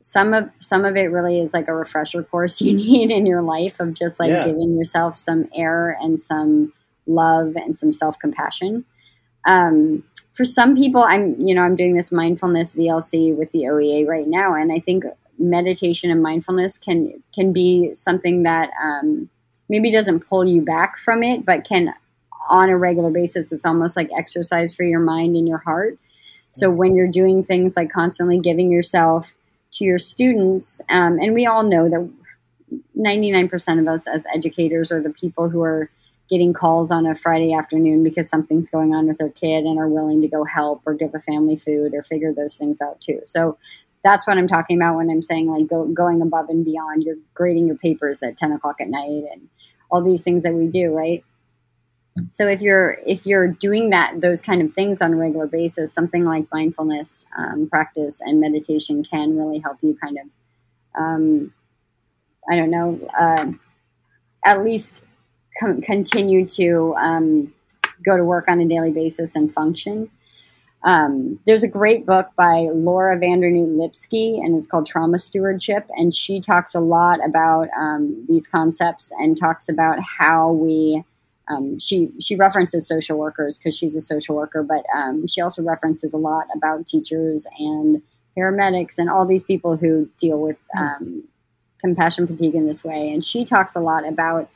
some 0.00 0.32
of 0.32 0.48
some 0.60 0.84
of 0.84 0.96
it 0.96 1.10
really 1.10 1.40
is 1.40 1.52
like 1.52 1.66
a 1.66 1.74
refresher 1.74 2.22
course 2.22 2.60
you 2.62 2.72
need 2.72 3.10
in 3.10 3.26
your 3.26 3.42
life 3.42 3.80
of 3.80 3.94
just 3.94 4.20
like 4.20 4.30
yeah. 4.30 4.46
giving 4.46 4.76
yourself 4.76 5.16
some 5.16 5.48
air 5.52 5.98
and 6.00 6.20
some 6.20 6.72
love 7.08 7.56
and 7.56 7.76
some 7.76 7.92
self 7.92 8.18
compassion. 8.18 8.84
Um, 9.46 10.04
for 10.38 10.44
some 10.44 10.76
people, 10.76 11.02
I'm 11.02 11.34
you 11.40 11.52
know 11.52 11.62
I'm 11.62 11.74
doing 11.74 11.96
this 11.96 12.12
mindfulness 12.12 12.76
VLC 12.76 13.36
with 13.36 13.50
the 13.50 13.64
OEA 13.64 14.06
right 14.06 14.28
now, 14.28 14.54
and 14.54 14.70
I 14.70 14.78
think 14.78 15.02
meditation 15.36 16.12
and 16.12 16.22
mindfulness 16.22 16.78
can 16.78 17.24
can 17.34 17.52
be 17.52 17.92
something 17.96 18.44
that 18.44 18.70
um, 18.80 19.30
maybe 19.68 19.90
doesn't 19.90 20.20
pull 20.20 20.46
you 20.46 20.62
back 20.62 20.96
from 20.96 21.24
it, 21.24 21.44
but 21.44 21.64
can 21.64 21.92
on 22.48 22.70
a 22.70 22.78
regular 22.78 23.10
basis. 23.10 23.50
It's 23.50 23.66
almost 23.66 23.96
like 23.96 24.10
exercise 24.16 24.72
for 24.72 24.84
your 24.84 25.00
mind 25.00 25.34
and 25.34 25.48
your 25.48 25.58
heart. 25.58 25.98
So 26.52 26.70
when 26.70 26.94
you're 26.94 27.08
doing 27.08 27.42
things 27.42 27.76
like 27.76 27.90
constantly 27.90 28.38
giving 28.38 28.70
yourself 28.70 29.34
to 29.72 29.84
your 29.84 29.98
students, 29.98 30.80
um, 30.88 31.18
and 31.18 31.34
we 31.34 31.46
all 31.46 31.64
know 31.64 31.88
that 31.88 32.08
99% 32.96 33.80
of 33.80 33.88
us 33.88 34.06
as 34.06 34.24
educators 34.32 34.92
are 34.92 35.02
the 35.02 35.10
people 35.10 35.48
who 35.48 35.62
are 35.62 35.90
getting 36.28 36.52
calls 36.52 36.90
on 36.90 37.06
a 37.06 37.14
Friday 37.14 37.52
afternoon 37.52 38.02
because 38.02 38.28
something's 38.28 38.68
going 38.68 38.94
on 38.94 39.06
with 39.06 39.18
their 39.18 39.30
kid 39.30 39.64
and 39.64 39.78
are 39.78 39.88
willing 39.88 40.20
to 40.20 40.28
go 40.28 40.44
help 40.44 40.82
or 40.84 40.94
give 40.94 41.14
a 41.14 41.20
family 41.20 41.56
food 41.56 41.94
or 41.94 42.02
figure 42.02 42.32
those 42.32 42.56
things 42.56 42.80
out 42.80 43.00
too. 43.00 43.20
So 43.24 43.56
that's 44.04 44.26
what 44.26 44.38
I'm 44.38 44.48
talking 44.48 44.76
about 44.76 44.96
when 44.96 45.10
I'm 45.10 45.22
saying 45.22 45.50
like 45.50 45.68
go, 45.68 45.86
going 45.86 46.20
above 46.22 46.48
and 46.48 46.64
beyond. 46.64 47.02
You're 47.02 47.16
grading 47.34 47.66
your 47.66 47.76
papers 47.76 48.22
at 48.22 48.36
10 48.36 48.52
o'clock 48.52 48.80
at 48.80 48.88
night 48.88 49.24
and 49.32 49.48
all 49.90 50.02
these 50.02 50.22
things 50.22 50.42
that 50.42 50.54
we 50.54 50.66
do, 50.66 50.94
right? 50.94 51.24
So 52.32 52.48
if 52.48 52.60
you're 52.60 52.98
if 53.06 53.26
you're 53.26 53.48
doing 53.48 53.90
that 53.90 54.20
those 54.20 54.40
kind 54.40 54.60
of 54.60 54.72
things 54.72 55.00
on 55.00 55.12
a 55.12 55.16
regular 55.16 55.46
basis, 55.46 55.92
something 55.92 56.24
like 56.24 56.46
mindfulness 56.52 57.24
um, 57.36 57.68
practice 57.68 58.20
and 58.20 58.40
meditation 58.40 59.04
can 59.04 59.36
really 59.36 59.60
help 59.60 59.78
you 59.82 59.96
kind 60.02 60.18
of, 60.18 61.00
um, 61.00 61.54
I 62.50 62.56
don't 62.56 62.70
know, 62.70 63.08
uh, 63.18 63.52
at 64.44 64.64
least 64.64 65.02
com- 65.58 65.80
continue 65.80 66.46
to 66.46 66.94
um, 66.96 67.52
go 68.04 68.16
to 68.16 68.24
work 68.24 68.46
on 68.48 68.60
a 68.60 68.66
daily 68.66 68.90
basis 68.90 69.34
and 69.34 69.52
function. 69.52 70.10
Um, 70.84 71.40
there's 71.44 71.64
a 71.64 71.68
great 71.68 72.06
book 72.06 72.28
by 72.36 72.68
Laura 72.72 73.18
van 73.18 73.40
Dernoot 73.40 73.76
Lipsky, 73.76 74.38
and 74.38 74.56
it's 74.56 74.66
called 74.66 74.86
Trauma 74.86 75.18
Stewardship. 75.18 75.86
And 75.96 76.14
she 76.14 76.40
talks 76.40 76.74
a 76.74 76.80
lot 76.80 77.18
about 77.24 77.68
um, 77.76 78.24
these 78.28 78.46
concepts 78.46 79.12
and 79.18 79.36
talks 79.36 79.68
about 79.68 79.98
how 80.18 80.52
we. 80.52 81.04
Um, 81.50 81.78
she 81.78 82.10
she 82.20 82.36
references 82.36 82.86
social 82.86 83.16
workers 83.16 83.56
because 83.56 83.74
she's 83.76 83.96
a 83.96 84.02
social 84.02 84.36
worker, 84.36 84.62
but 84.62 84.84
um, 84.94 85.26
she 85.26 85.40
also 85.40 85.62
references 85.62 86.12
a 86.12 86.18
lot 86.18 86.46
about 86.54 86.86
teachers 86.86 87.46
and 87.58 88.02
paramedics 88.36 88.98
and 88.98 89.08
all 89.08 89.24
these 89.24 89.42
people 89.42 89.76
who 89.78 90.10
deal 90.18 90.38
with 90.38 90.62
um, 90.78 91.24
compassion 91.80 92.26
fatigue 92.26 92.54
in 92.54 92.66
this 92.66 92.84
way. 92.84 93.10
And 93.10 93.24
she 93.24 93.46
talks 93.46 93.74
a 93.74 93.80
lot 93.80 94.06
about 94.06 94.50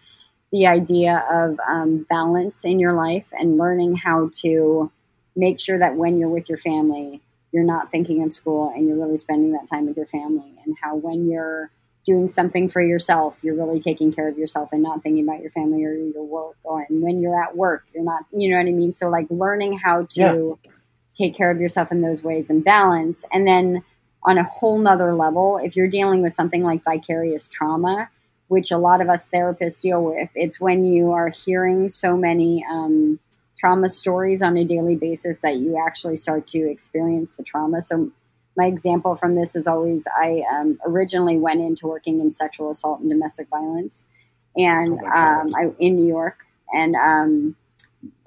the 0.53 0.67
idea 0.67 1.25
of 1.31 1.59
um, 1.67 2.07
balance 2.09 2.65
in 2.65 2.79
your 2.79 2.93
life 2.93 3.33
and 3.33 3.57
learning 3.57 3.97
how 3.97 4.31
to 4.33 4.93
make 5.35 5.59
sure 5.59 5.79
that 5.79 5.97
when 5.97 6.19
you're 6.19 6.29
with 6.29 6.49
your 6.49 6.59
family, 6.59 7.23
you're 7.53 7.65
not 7.65 7.91
thinking 7.91 8.23
of 8.23 8.33
school 8.33 8.71
and 8.75 8.87
you're 8.87 8.99
really 8.99 9.19
spending 9.19 9.53
that 9.53 9.67
time 9.69 9.87
with 9.87 9.97
your 9.97 10.07
family, 10.07 10.53
and 10.65 10.77
how 10.83 10.95
when 10.95 11.29
you're 11.31 11.71
doing 12.05 12.29
something 12.29 12.69
for 12.69 12.83
yourself, 12.83 13.39
you're 13.43 13.55
really 13.55 13.79
taking 13.79 14.13
care 14.13 14.29
of 14.29 14.37
yourself 14.37 14.71
and 14.73 14.83
not 14.83 15.03
thinking 15.03 15.23
about 15.23 15.41
your 15.41 15.51
family 15.51 15.85
or 15.85 15.95
your 15.95 16.25
work. 16.25 16.57
Or, 16.65 16.85
and 16.89 17.01
when 17.01 17.21
you're 17.21 17.41
at 17.41 17.57
work, 17.57 17.85
you're 17.95 18.05
not, 18.05 18.25
you 18.33 18.51
know 18.51 18.57
what 18.57 18.67
I 18.67 18.73
mean? 18.73 18.93
So, 18.93 19.09
like, 19.09 19.27
learning 19.31 19.79
how 19.79 20.07
to 20.11 20.59
yeah. 20.65 20.71
take 21.15 21.35
care 21.35 21.51
of 21.51 21.61
yourself 21.61 21.93
in 21.93 22.03
those 22.03 22.23
ways 22.23 22.51
and 22.51 22.65
balance. 22.65 23.25
And 23.33 23.47
then, 23.47 23.85
on 24.25 24.39
a 24.39 24.45
whole 24.45 24.79
nother 24.79 25.15
level, 25.15 25.59
if 25.63 25.77
you're 25.77 25.89
dealing 25.89 26.23
with 26.23 26.33
something 26.33 26.63
like 26.63 26.85
vicarious 26.85 27.49
trauma, 27.49 28.09
which 28.53 28.71
a 28.71 28.77
lot 28.77 29.01
of 29.01 29.09
us 29.09 29.31
therapists 29.31 29.81
deal 29.81 30.05
with, 30.05 30.31
it's 30.35 30.61
when 30.61 30.85
you 30.85 31.11
are 31.11 31.31
hearing 31.31 31.89
so 31.89 32.19
many 32.19 32.63
um, 32.71 33.19
trauma 33.57 33.89
stories 33.89 34.43
on 34.43 34.59
a 34.59 34.65
daily 34.65 34.95
basis 34.95 35.41
that 35.41 35.57
you 35.57 35.83
actually 35.83 36.17
start 36.17 36.47
to 36.47 36.59
experience 36.71 37.39
the 37.39 37.43
trauma. 37.43 37.81
So, 37.81 38.11
my 38.55 38.67
example 38.67 39.17
from 39.17 39.37
this 39.37 39.57
is 39.57 39.67
always 39.67 40.07
I 40.15 40.43
um, 40.53 40.79
originally 40.85 41.39
went 41.39 41.63
into 41.63 41.87
working 41.87 42.21
in 42.21 42.31
sexual 42.31 42.69
assault 42.71 43.01
and 43.01 43.09
domestic 43.09 43.49
violence, 43.49 44.07
and 44.55 44.99
oh 45.03 45.19
um, 45.19 45.47
I 45.59 45.71
in 45.79 45.97
New 45.97 46.07
York, 46.07 46.45
and 46.75 46.95
um, 46.95 47.57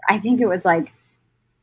I 0.10 0.18
think 0.18 0.42
it 0.42 0.48
was 0.48 0.66
like 0.66 0.92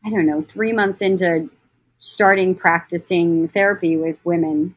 I 0.07 0.11
don't 0.11 0.25
know 0.25 0.40
three 0.40 0.73
months 0.73 1.02
into 1.02 1.50
starting 1.99 2.54
practicing 2.54 3.49
therapy 3.49 3.97
with 3.97 4.25
women. 4.25 4.76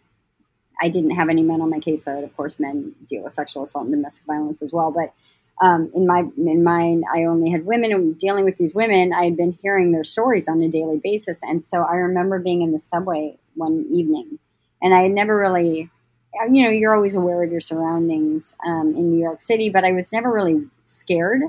I 0.81 0.89
didn't 0.89 1.11
have 1.11 1.29
any 1.29 1.43
men 1.43 1.61
on 1.61 1.69
my 1.69 1.79
case, 1.79 2.03
so 2.03 2.23
of 2.23 2.35
course 2.35 2.59
men 2.59 2.95
deal 3.07 3.23
with 3.23 3.33
sexual 3.33 3.63
assault 3.63 3.85
and 3.85 3.93
domestic 3.93 4.25
violence 4.25 4.61
as 4.61 4.73
well, 4.73 4.91
but 4.91 5.13
um, 5.61 5.89
in 5.95 6.05
my 6.05 6.23
in 6.37 6.63
mine, 6.63 7.03
I 7.13 7.23
only 7.23 7.49
had 7.49 7.65
women 7.65 7.93
and 7.93 8.17
dealing 8.17 8.43
with 8.43 8.57
these 8.57 8.75
women. 8.75 9.13
I 9.13 9.23
had 9.23 9.37
been 9.37 9.57
hearing 9.61 9.91
their 9.91 10.03
stories 10.03 10.47
on 10.47 10.61
a 10.61 10.67
daily 10.67 10.99
basis, 11.01 11.41
and 11.43 11.63
so 11.63 11.83
I 11.83 11.95
remember 11.95 12.39
being 12.39 12.61
in 12.61 12.71
the 12.71 12.79
subway 12.79 13.37
one 13.55 13.85
evening, 13.91 14.39
and 14.81 14.93
I 14.93 15.03
had 15.03 15.11
never 15.11 15.37
really, 15.37 15.89
you 16.51 16.63
know, 16.63 16.69
you're 16.69 16.93
always 16.93 17.15
aware 17.15 17.41
of 17.41 17.51
your 17.51 17.61
surroundings 17.61 18.55
um, 18.65 18.95
in 18.95 19.09
New 19.11 19.19
York 19.19 19.41
City, 19.41 19.69
but 19.69 19.85
I 19.85 19.93
was 19.93 20.11
never 20.11 20.31
really 20.31 20.65
scared. 20.83 21.41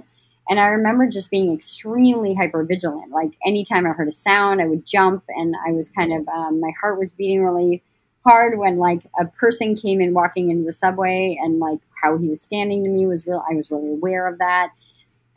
And 0.49 0.61
I 0.61 0.67
remember 0.67 1.09
just 1.09 1.29
being 1.29 1.53
extremely 1.53 2.35
hyper 2.35 2.63
vigilant. 2.63 3.11
Like 3.11 3.33
anytime 3.45 3.85
I 3.85 3.91
heard 3.91 4.07
a 4.07 4.13
sound, 4.13 4.63
I 4.63 4.67
would 4.67 4.87
jump, 4.87 5.25
and 5.29 5.57
I 5.67 5.73
was 5.73 5.89
kind 5.89 6.13
of 6.13 6.29
um, 6.29 6.61
my 6.61 6.71
heart 6.81 6.97
was 6.97 7.11
beating 7.11 7.43
really 7.43 7.83
hard 8.27 8.59
when 8.59 8.79
like 8.79 9.03
a 9.19 9.25
person 9.25 9.77
came 9.77 10.01
in 10.01 10.15
walking 10.15 10.51
into 10.51 10.65
the 10.65 10.73
subway 10.73 11.39
and 11.41 11.59
like 11.59 11.79
how 12.03 12.17
he 12.19 12.29
was 12.29 12.41
standing 12.41 12.85
to 12.85 12.91
me 12.91 13.07
was 13.07 13.27
real 13.27 13.43
I 13.51 13.55
was 13.55 13.71
really 13.71 13.91
aware 13.91 14.27
of 14.27 14.39
that. 14.39 14.71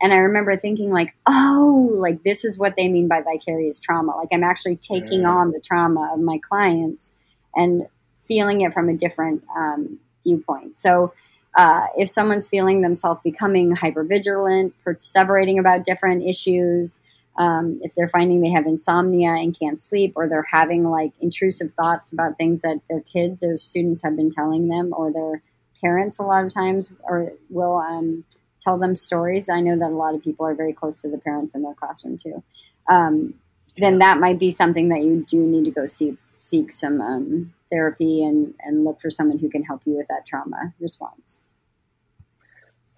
And 0.02 0.12
I 0.12 0.16
remember 0.16 0.56
thinking 0.56 0.90
like, 0.90 1.14
oh, 1.26 1.90
like 1.94 2.22
this 2.22 2.44
is 2.44 2.58
what 2.58 2.74
they 2.76 2.88
mean 2.88 3.06
by 3.06 3.20
vicarious 3.20 3.78
trauma. 3.78 4.16
Like 4.16 4.30
I'm 4.32 4.44
actually 4.44 4.76
taking 4.76 5.26
on 5.26 5.52
the 5.52 5.60
trauma 5.60 6.10
of 6.14 6.20
my 6.20 6.38
clients 6.38 7.12
and 7.54 7.86
feeling 8.22 8.62
it 8.62 8.72
from 8.72 8.88
a 8.88 8.94
different 8.94 9.44
um, 9.54 9.98
viewpoint. 10.24 10.76
So 10.76 11.12
uh, 11.54 11.86
if 11.96 12.08
someone's 12.08 12.48
feeling 12.48 12.80
themselves 12.80 13.20
becoming 13.22 13.74
hypervigilant, 13.74 14.72
perseverating 14.86 15.58
about 15.58 15.84
different 15.84 16.24
issues, 16.24 17.00
um, 17.38 17.80
if 17.82 17.94
they're 17.94 18.08
finding 18.08 18.40
they 18.40 18.50
have 18.50 18.66
insomnia 18.66 19.30
and 19.30 19.58
can't 19.58 19.80
sleep, 19.80 20.12
or 20.16 20.28
they're 20.28 20.46
having 20.50 20.84
like 20.84 21.12
intrusive 21.20 21.72
thoughts 21.72 22.12
about 22.12 22.36
things 22.36 22.62
that 22.62 22.80
their 22.88 23.00
kids 23.00 23.42
or 23.42 23.56
students 23.56 24.02
have 24.02 24.16
been 24.16 24.30
telling 24.30 24.68
them, 24.68 24.92
or 24.96 25.12
their 25.12 25.42
parents 25.82 26.18
a 26.18 26.22
lot 26.22 26.44
of 26.44 26.52
times 26.52 26.92
or 27.02 27.32
will 27.48 27.78
um, 27.78 28.24
tell 28.58 28.78
them 28.78 28.94
stories. 28.94 29.48
I 29.48 29.60
know 29.60 29.78
that 29.78 29.90
a 29.90 29.96
lot 29.96 30.14
of 30.14 30.22
people 30.22 30.46
are 30.46 30.54
very 30.54 30.72
close 30.72 31.00
to 31.02 31.08
the 31.08 31.18
parents 31.18 31.54
in 31.54 31.62
their 31.62 31.74
classroom 31.74 32.18
too. 32.18 32.42
Um, 32.88 33.34
then 33.76 33.98
that 33.98 34.18
might 34.18 34.38
be 34.38 34.50
something 34.50 34.88
that 34.88 35.00
you 35.00 35.24
do 35.28 35.38
need 35.38 35.64
to 35.64 35.70
go 35.70 35.86
see, 35.86 36.18
seek 36.38 36.70
some 36.70 37.00
um, 37.00 37.54
therapy 37.70 38.22
and, 38.22 38.54
and 38.60 38.84
look 38.84 39.00
for 39.00 39.10
someone 39.10 39.38
who 39.38 39.48
can 39.48 39.62
help 39.62 39.82
you 39.86 39.96
with 39.96 40.08
that 40.08 40.26
trauma 40.26 40.74
response. 40.80 41.40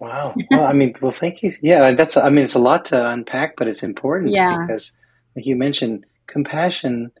Wow. 0.03 0.33
Well, 0.51 0.65
I 0.65 0.73
mean, 0.73 0.93
well, 1.01 1.11
thank 1.11 1.41
you. 1.43 1.53
Yeah, 1.61 1.93
that's. 1.93 2.17
I 2.17 2.29
mean, 2.29 2.43
it's 2.43 2.55
a 2.55 2.59
lot 2.59 2.85
to 2.85 3.09
unpack, 3.09 3.55
but 3.55 3.67
it's 3.69 3.83
important 3.83 4.33
yeah. 4.33 4.57
because, 4.59 4.97
like 5.35 5.45
you 5.45 5.55
mentioned, 5.55 6.05
compassion 6.27 7.11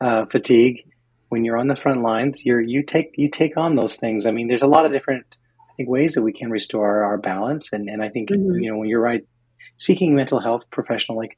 uh, 0.00 0.26
fatigue. 0.26 0.84
When 1.28 1.44
you're 1.44 1.56
on 1.56 1.68
the 1.68 1.76
front 1.76 2.02
lines, 2.02 2.44
you're 2.44 2.60
you 2.60 2.82
take 2.82 3.14
you 3.16 3.30
take 3.30 3.56
on 3.56 3.76
those 3.76 3.94
things. 3.94 4.26
I 4.26 4.32
mean, 4.32 4.48
there's 4.48 4.62
a 4.62 4.66
lot 4.66 4.84
of 4.84 4.92
different, 4.92 5.24
I 5.70 5.72
think, 5.76 5.88
ways 5.88 6.14
that 6.14 6.22
we 6.22 6.32
can 6.32 6.50
restore 6.50 7.04
our 7.04 7.16
balance. 7.16 7.72
And 7.72 7.88
and 7.88 8.02
I 8.02 8.08
think 8.08 8.30
mm-hmm. 8.30 8.60
you 8.60 8.70
know 8.72 8.76
when 8.76 8.88
you're 8.88 9.00
right, 9.00 9.24
seeking 9.76 10.16
mental 10.16 10.40
health 10.40 10.64
professional, 10.72 11.16
like 11.16 11.36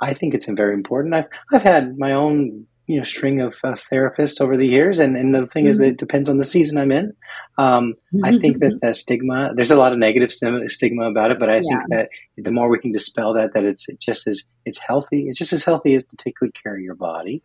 I 0.00 0.14
think 0.14 0.34
it's 0.34 0.46
very 0.46 0.74
important. 0.74 1.14
I've 1.14 1.28
I've 1.52 1.62
had 1.62 1.98
my 1.98 2.12
own 2.12 2.66
you 2.86 2.98
know 2.98 3.04
string 3.04 3.40
of 3.40 3.56
uh, 3.64 3.76
therapists 3.90 4.40
over 4.40 4.56
the 4.56 4.66
years. 4.66 4.98
And, 4.98 5.16
and 5.16 5.34
the 5.34 5.46
thing 5.46 5.64
mm-hmm. 5.64 5.70
is 5.70 5.78
that 5.78 5.86
it 5.86 5.96
depends 5.96 6.28
on 6.28 6.38
the 6.38 6.44
season 6.44 6.78
i'm 6.78 6.92
in. 6.92 7.14
Um, 7.56 7.94
i 8.24 8.36
think 8.38 8.58
that 8.60 8.80
the 8.80 8.94
stigma 8.94 9.52
there's 9.54 9.70
a 9.70 9.76
lot 9.76 9.92
of 9.92 9.98
negative 9.98 10.32
stigma 10.32 11.08
about 11.08 11.30
it 11.30 11.38
but 11.38 11.48
i 11.48 11.56
yeah. 11.56 11.60
think 11.62 11.82
that 11.90 12.08
the 12.36 12.50
more 12.50 12.68
we 12.68 12.78
can 12.78 12.92
dispel 12.92 13.34
that 13.34 13.54
that 13.54 13.64
it's 13.64 13.88
it 13.88 14.00
just 14.00 14.26
as 14.26 14.42
it's 14.64 14.78
healthy. 14.78 15.28
It's 15.28 15.38
just 15.38 15.52
as 15.52 15.64
healthy 15.64 15.94
as 15.94 16.06
to 16.06 16.16
take 16.16 16.36
good 16.36 16.54
care 16.60 16.74
of 16.74 16.80
your 16.80 16.94
body. 16.94 17.42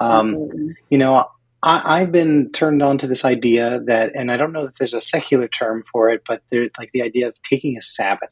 Um, 0.00 0.74
you 0.90 0.98
know 0.98 1.26
I, 1.62 2.00
have 2.00 2.12
been 2.12 2.52
turned 2.52 2.82
on 2.82 2.98
to 2.98 3.06
this 3.06 3.24
idea 3.24 3.80
that 3.86 4.12
and 4.14 4.30
i 4.30 4.36
don't 4.36 4.52
know 4.52 4.66
if 4.66 4.74
there's 4.74 4.94
a 4.94 5.00
secular 5.00 5.48
term 5.48 5.84
for 5.90 6.10
it 6.10 6.22
but 6.26 6.42
there's 6.50 6.70
like 6.78 6.90
the 6.92 7.02
idea 7.02 7.28
of 7.28 7.34
taking 7.42 7.76
a 7.76 7.82
sabbath 7.82 8.30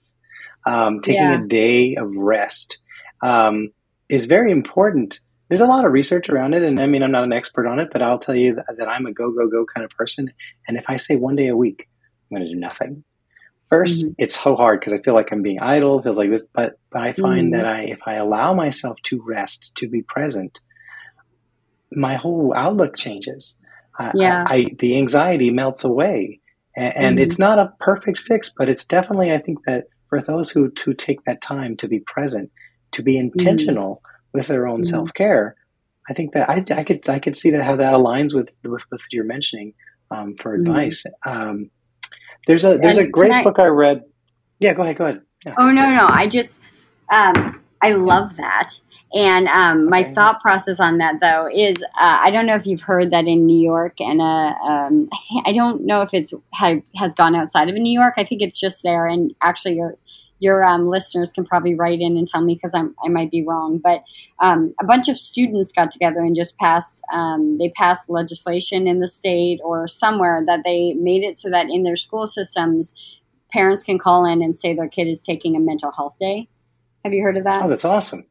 um, 0.67 1.01
taking 1.01 1.23
yeah. 1.23 1.43
a 1.43 1.47
day 1.47 1.97
of 1.97 2.15
rest 2.15 2.79
um, 3.23 3.71
is 4.09 4.27
very 4.27 4.53
important 4.53 5.21
there's 5.49 5.61
a 5.61 5.67
lot 5.67 5.85
of 5.85 5.93
research 5.93 6.29
around 6.29 6.55
it 6.55 6.63
and 6.63 6.81
i 6.81 6.87
mean 6.87 7.03
i'm 7.03 7.13
not 7.13 7.25
an 7.25 7.33
expert 7.33 7.67
on 7.67 7.79
it 7.79 7.89
but 7.93 8.03
i'll 8.03 8.19
tell 8.19 8.35
you 8.35 8.55
that, 8.55 8.67
that 8.79 8.89
i'm 8.89 9.07
a 9.07 9.13
go 9.13 9.31
go 9.31 9.49
go 9.49 9.65
kind 9.65 9.85
of 9.85 9.91
person 9.91 10.33
and 10.67 10.77
if 10.77 10.85
i 10.89 10.97
say 10.97 11.17
one 11.17 11.37
day 11.37 11.49
a 11.49 11.57
week 11.57 11.89
i'm 12.31 12.37
going 12.37 12.47
to 12.47 12.53
do 12.53 12.59
nothing 12.59 13.05
1st 13.71 13.99
mm-hmm. 13.99 14.13
it's 14.19 14.41
so 14.41 14.57
hard 14.57 14.81
because 14.81 14.93
i 14.93 14.99
feel 14.99 15.15
like 15.15 15.31
i'm 15.33 15.43
being 15.43 15.61
idle 15.61 16.01
feels 16.03 16.19
like 16.19 16.31
this 16.31 16.47
but 16.53 16.79
but 16.91 17.03
i 17.03 17.13
find 17.13 17.53
mm-hmm. 17.53 17.63
that 17.63 17.67
i 17.67 17.83
if 17.83 18.01
i 18.07 18.15
allow 18.15 18.55
myself 18.55 19.01
to 19.03 19.23
rest 19.23 19.73
to 19.77 19.89
be 19.89 20.03
present 20.03 20.61
my 21.91 22.17
whole 22.17 22.53
outlook 22.57 22.97
changes 22.97 23.57
yeah. 24.15 24.45
I, 24.49 24.55
I 24.55 24.67
the 24.81 24.99
anxiety 24.99 25.51
melts 25.51 25.85
away 25.85 26.41
and, 26.77 26.97
and 26.97 27.17
mm-hmm. 27.17 27.23
it's 27.23 27.39
not 27.39 27.59
a 27.59 27.73
perfect 27.81 28.19
fix 28.19 28.53
but 28.57 28.69
it's 28.69 28.85
definitely 28.85 29.33
i 29.33 29.39
think 29.39 29.65
that 29.67 29.85
for 30.09 30.21
those 30.21 30.51
who 30.51 30.71
to 30.71 30.95
take 30.95 31.25
that 31.25 31.41
time 31.41 31.77
to 31.77 31.89
be 31.89 32.01
present 32.01 32.51
to 32.93 33.03
be 33.03 33.15
mm-hmm. 33.15 33.39
intentional 33.39 34.03
with 34.35 34.49
their 34.49 34.67
own 34.67 34.81
mm-hmm. 34.81 34.91
self 34.91 35.14
care. 35.14 35.57
I 36.11 36.12
think 36.12 36.35
that 36.35 36.50
I, 36.50 36.62
I, 36.71 36.85
could 36.85 37.09
I 37.09 37.19
could 37.19 37.37
see 37.37 37.50
that 37.53 37.64
how 37.64 37.76
that 37.76 37.95
aligns 37.95 38.35
with 38.35 38.50
with 38.62 38.83
what 38.91 39.00
you're 39.11 39.25
mentioning 39.25 39.73
um, 40.11 40.37
for 40.38 40.59
mm-hmm. 40.59 40.67
advice. 40.67 41.05
Um, 41.25 41.71
there's 42.47 42.64
a 42.64 42.76
there's 42.76 42.99
and 42.99 43.07
a 43.07 43.11
great 43.11 43.31
I, 43.31 43.43
book 43.43 43.59
I 43.59 43.67
read. 43.67 44.03
Yeah, 44.59 44.75
go 44.75 44.83
ahead. 44.83 44.99
Go 44.99 45.07
ahead. 45.07 45.23
Yeah. 45.47 45.55
Oh 45.59 45.71
no 45.71 45.91
no 45.91 46.07
I 46.09 46.26
just 46.26 46.61
um, 47.11 47.61
I 47.81 47.93
love 47.93 48.37
that. 48.37 48.81
And 49.14 49.47
um, 49.47 49.88
my 49.88 50.03
thought 50.03 50.41
process 50.41 50.81
on 50.81 50.99
that, 50.99 51.21
though, 51.21 51.49
is 51.49 51.76
uh, 51.83 52.19
I 52.21 52.33
don't 52.33 52.47
know 52.47 52.57
if 52.57 52.67
you've 52.67 52.81
heard 52.81 53.12
that 53.12 53.26
in 53.26 53.47
New 53.47 53.57
York, 53.57 54.00
and 54.00 54.21
uh, 54.21 54.55
um, 54.67 55.09
I 55.47 55.53
don't 55.53 55.87
know 55.87 56.03
if 56.03 56.12
it's 56.12 56.35
have, 56.55 56.83
has 56.97 57.14
gone 57.14 57.37
outside 57.37 57.69
of 57.69 57.76
New 57.76 57.93
York. 57.93 58.14
I 58.17 58.25
think 58.25 58.43
it's 58.43 58.59
just 58.59 58.83
there. 58.83 59.07
And 59.07 59.33
actually, 59.41 59.76
you're 59.76 59.97
your 60.38 60.64
um, 60.64 60.88
listeners 60.88 61.33
can 61.33 61.45
probably 61.45 61.75
write 61.75 62.00
in 62.00 62.17
and 62.17 62.26
tell 62.26 62.43
me 62.43 62.55
because 62.55 62.75
I 62.75 63.09
might 63.09 63.31
be 63.31 63.45
wrong. 63.45 63.79
But 63.79 64.03
um, 64.41 64.75
a 64.81 64.85
bunch 64.85 65.09
of 65.09 65.17
students 65.17 65.73
got 65.73 65.91
together 65.91 66.21
and 66.21 66.37
just 66.37 66.59
passed. 66.59 67.03
Um, 67.12 67.59
they 67.59 67.71
passed 67.71 68.11
legislation 68.11 68.87
in 68.87 69.00
the 69.00 69.09
state 69.09 69.61
or 69.64 69.88
somewhere 69.88 70.43
that 70.47 70.61
they 70.64 70.95
made 70.95 71.23
it 71.23 71.38
so 71.38 71.50
that 71.50 71.67
in 71.71 71.83
their 71.83 71.97
school 71.97 72.26
systems, 72.26 72.95
parents 73.53 73.83
can 73.83 73.99
call 73.99 74.25
in 74.25 74.43
and 74.43 74.57
say 74.57 74.75
their 74.75 74.88
kid 74.88 75.07
is 75.07 75.25
taking 75.25 75.57
a 75.57 75.61
mental 75.61 75.93
health 75.93 76.14
day. 76.21 76.49
Have 77.05 77.12
you 77.12 77.23
heard 77.23 77.37
of 77.37 77.45
that? 77.45 77.62
Oh, 77.62 77.69
that's 77.69 77.85
awesome. 77.85 78.26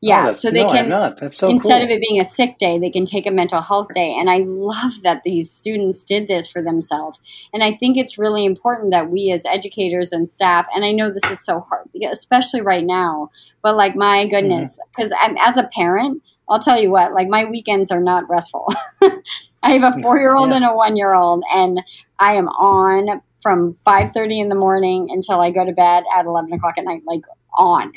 Yeah, 0.00 0.28
oh, 0.28 0.32
so 0.32 0.52
they 0.52 0.62
no, 0.62 0.70
can 0.70 0.88
not. 0.88 1.18
That's 1.18 1.38
so 1.38 1.48
instead 1.48 1.80
cool. 1.80 1.84
of 1.86 1.90
it 1.90 2.00
being 2.00 2.20
a 2.20 2.24
sick 2.24 2.58
day, 2.58 2.78
they 2.78 2.90
can 2.90 3.04
take 3.04 3.26
a 3.26 3.32
mental 3.32 3.60
health 3.60 3.88
day. 3.94 4.14
And 4.16 4.30
I 4.30 4.38
love 4.46 5.02
that 5.02 5.22
these 5.24 5.50
students 5.50 6.04
did 6.04 6.28
this 6.28 6.46
for 6.46 6.62
themselves. 6.62 7.20
And 7.52 7.64
I 7.64 7.72
think 7.72 7.96
it's 7.96 8.16
really 8.16 8.44
important 8.44 8.92
that 8.92 9.10
we 9.10 9.32
as 9.32 9.44
educators 9.44 10.12
and 10.12 10.28
staff, 10.28 10.66
and 10.72 10.84
I 10.84 10.92
know 10.92 11.10
this 11.10 11.28
is 11.30 11.44
so 11.44 11.60
hard, 11.60 11.88
especially 12.12 12.60
right 12.60 12.84
now, 12.84 13.30
but 13.60 13.76
like 13.76 13.96
my 13.96 14.26
goodness, 14.26 14.78
because 14.96 15.10
mm-hmm. 15.10 15.36
as 15.38 15.56
a 15.56 15.64
parent, 15.64 16.22
I'll 16.48 16.60
tell 16.60 16.80
you 16.80 16.90
what, 16.90 17.12
like 17.12 17.28
my 17.28 17.44
weekends 17.44 17.90
are 17.90 18.00
not 18.00 18.28
restful. 18.28 18.72
I 19.62 19.72
have 19.72 19.98
a 19.98 20.00
four 20.00 20.18
year 20.18 20.36
old 20.36 20.52
and 20.52 20.64
a 20.64 20.74
one 20.74 20.96
year 20.96 21.12
old, 21.12 21.42
and 21.52 21.82
I 22.20 22.34
am 22.34 22.48
on 22.48 23.20
from 23.42 23.76
five 23.84 24.12
thirty 24.12 24.38
in 24.38 24.48
the 24.48 24.54
morning 24.54 25.08
until 25.10 25.40
I 25.40 25.50
go 25.50 25.64
to 25.64 25.72
bed 25.72 26.04
at 26.16 26.24
eleven 26.24 26.52
o'clock 26.52 26.74
at 26.78 26.84
night, 26.84 27.02
like 27.04 27.22
on. 27.56 27.92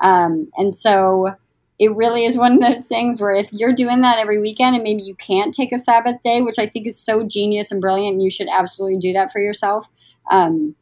Um, 0.00 0.50
and 0.56 0.74
so 0.76 1.34
it 1.78 1.94
really 1.94 2.24
is 2.24 2.38
one 2.38 2.54
of 2.54 2.60
those 2.60 2.88
things 2.88 3.20
where 3.20 3.32
if 3.32 3.48
you're 3.52 3.72
doing 3.72 4.00
that 4.00 4.18
every 4.18 4.40
weekend 4.40 4.74
and 4.74 4.82
maybe 4.82 5.02
you 5.02 5.14
can't 5.14 5.52
take 5.54 5.72
a 5.72 5.78
Sabbath 5.78 6.16
day, 6.24 6.40
which 6.40 6.58
I 6.58 6.66
think 6.66 6.86
is 6.86 6.98
so 6.98 7.22
genius 7.22 7.70
and 7.70 7.80
brilliant, 7.80 8.14
and 8.14 8.22
you 8.22 8.30
should 8.30 8.48
absolutely 8.50 8.98
do 8.98 9.12
that 9.12 9.32
for 9.32 9.40
yourself. 9.40 9.88
Um, 10.30 10.74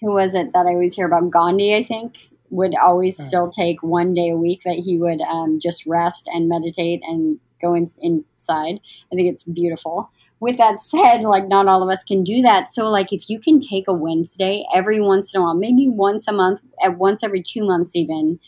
who 0.00 0.12
was 0.12 0.34
it 0.34 0.52
that 0.52 0.66
I 0.66 0.70
always 0.70 0.94
hear 0.94 1.06
about? 1.06 1.30
Gandhi, 1.30 1.74
I 1.74 1.84
think, 1.84 2.14
would 2.50 2.74
always 2.74 3.16
Hmm. 3.16 3.22
still 3.24 3.50
take 3.50 3.82
one 3.82 4.14
day 4.14 4.30
a 4.30 4.36
week 4.36 4.62
that 4.64 4.76
he 4.76 4.98
would 4.98 5.20
um, 5.22 5.58
just 5.60 5.86
rest 5.86 6.28
and 6.32 6.48
meditate 6.48 7.02
and 7.04 7.38
go 7.60 7.74
in, 7.74 7.90
inside. 8.00 8.80
I 9.12 9.14
think 9.14 9.32
it's 9.32 9.44
beautiful. 9.44 10.10
With 10.42 10.56
that 10.58 10.82
said, 10.82 11.22
like 11.22 11.46
not 11.46 11.68
all 11.68 11.84
of 11.84 11.88
us 11.88 12.02
can 12.02 12.24
do 12.24 12.42
that. 12.42 12.68
So, 12.68 12.88
like, 12.90 13.12
if 13.12 13.30
you 13.30 13.38
can 13.38 13.60
take 13.60 13.86
a 13.86 13.92
Wednesday 13.92 14.64
every 14.74 15.00
once 15.00 15.32
in 15.32 15.40
a 15.40 15.44
while, 15.44 15.54
maybe 15.54 15.88
once 15.88 16.26
a 16.26 16.32
month, 16.32 16.60
at 16.84 16.98
once 16.98 17.22
every 17.22 17.44
two 17.44 17.64
months, 17.64 17.94
even, 17.94 18.40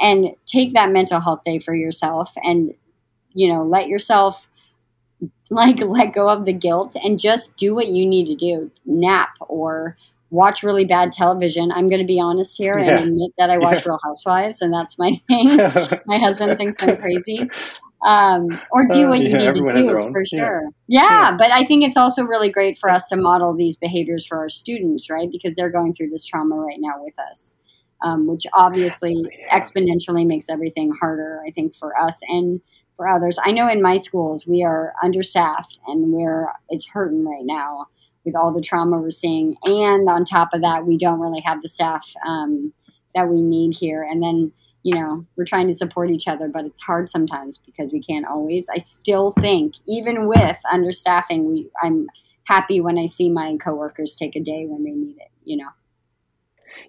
and 0.00 0.30
take 0.46 0.72
that 0.72 0.90
mental 0.90 1.20
health 1.20 1.42
day 1.46 1.60
for 1.60 1.76
yourself, 1.76 2.32
and 2.38 2.74
you 3.34 3.52
know, 3.52 3.62
let 3.62 3.86
yourself 3.86 4.48
like 5.48 5.78
let 5.86 6.12
go 6.12 6.28
of 6.28 6.44
the 6.44 6.52
guilt 6.52 6.96
and 7.04 7.20
just 7.20 7.56
do 7.56 7.72
what 7.72 7.86
you 7.86 8.04
need 8.04 8.26
to 8.26 8.34
do. 8.34 8.70
Nap 8.84 9.30
or 9.40 9.96
watch 10.30 10.64
really 10.64 10.84
bad 10.84 11.12
television. 11.12 11.70
I'm 11.72 11.88
going 11.88 12.00
to 12.00 12.06
be 12.06 12.20
honest 12.20 12.58
here 12.58 12.78
Yeah. 12.80 12.96
and 12.98 13.08
admit 13.10 13.30
that 13.38 13.48
I 13.48 13.58
watch 13.58 13.76
Yeah. 13.78 13.90
Real 13.92 13.98
Housewives, 14.04 14.60
and 14.60 14.72
that's 14.74 14.98
my 14.98 15.20
thing. 15.28 15.56
my 16.06 16.18
husband 16.18 16.58
thinks 16.58 16.76
I'm 16.80 16.96
crazy. 16.96 17.48
Um, 18.06 18.60
or 18.70 18.86
do 18.86 19.06
Uh, 19.06 19.08
what 19.08 19.20
you 19.20 19.28
yeah, 19.30 19.38
need 19.50 19.54
to 19.54 19.82
do 19.82 20.10
for 20.12 20.22
Yeah. 20.32 20.38
sure. 20.38 20.62
Yeah. 20.86 21.36
but 21.36 21.50
I 21.50 21.64
think 21.64 21.82
it's 21.82 21.96
also 21.96 22.22
really 22.22 22.48
great 22.48 22.78
for 22.78 22.90
us 22.90 23.08
to 23.08 23.16
model 23.16 23.54
these 23.54 23.76
behaviors 23.76 24.24
for 24.24 24.38
our 24.38 24.48
students, 24.48 25.10
right? 25.10 25.28
Because 25.30 25.56
they're 25.56 25.70
going 25.70 25.94
through 25.94 26.10
this 26.10 26.24
trauma 26.24 26.56
right 26.56 26.78
now 26.80 27.02
with 27.02 27.18
us, 27.18 27.56
um, 28.02 28.26
which 28.28 28.46
obviously 28.52 29.14
Yeah. 29.14 29.58
exponentially 29.58 30.26
makes 30.26 30.48
everything 30.48 30.92
harder, 30.92 31.42
I 31.46 31.50
think, 31.50 31.74
for 31.74 31.98
us 32.00 32.20
and 32.28 32.60
for 32.96 33.08
others. 33.08 33.38
I 33.44 33.50
know 33.50 33.68
in 33.68 33.82
my 33.82 33.96
schools 33.96 34.46
we 34.46 34.62
are 34.62 34.94
understaffed 35.02 35.78
and 35.88 36.12
we're 36.12 36.52
it's 36.68 36.86
hurting 36.88 37.24
right 37.24 37.44
now 37.44 37.86
with 38.24 38.36
all 38.36 38.52
the 38.52 38.60
trauma 38.60 38.98
we're 38.98 39.10
seeing, 39.10 39.56
and 39.64 40.08
on 40.08 40.24
top 40.24 40.52
of 40.52 40.60
that, 40.60 40.86
we 40.86 40.98
don't 40.98 41.20
really 41.20 41.40
have 41.40 41.62
the 41.62 41.68
staff 41.68 42.12
um, 42.26 42.72
that 43.14 43.28
we 43.28 43.40
need 43.42 43.74
here. 43.74 44.02
And 44.02 44.22
then 44.22 44.52
you 44.88 44.94
know 44.94 45.26
we're 45.36 45.44
trying 45.44 45.68
to 45.68 45.74
support 45.74 46.10
each 46.10 46.28
other, 46.28 46.48
but 46.48 46.64
it's 46.64 46.82
hard 46.82 47.10
sometimes 47.10 47.58
because 47.58 47.92
we 47.92 48.00
can't 48.00 48.26
always. 48.26 48.68
I 48.74 48.78
still 48.78 49.32
think 49.32 49.74
even 49.86 50.26
with 50.28 50.58
understaffing, 50.72 51.44
we 51.44 51.68
I'm 51.82 52.06
happy 52.44 52.80
when 52.80 52.98
I 52.98 53.06
see 53.06 53.28
my 53.30 53.56
coworkers 53.62 54.14
take 54.14 54.34
a 54.36 54.40
day 54.40 54.66
when 54.66 54.84
they 54.84 54.92
need 54.92 55.16
it. 55.18 55.30
You 55.44 55.58
know. 55.58 55.70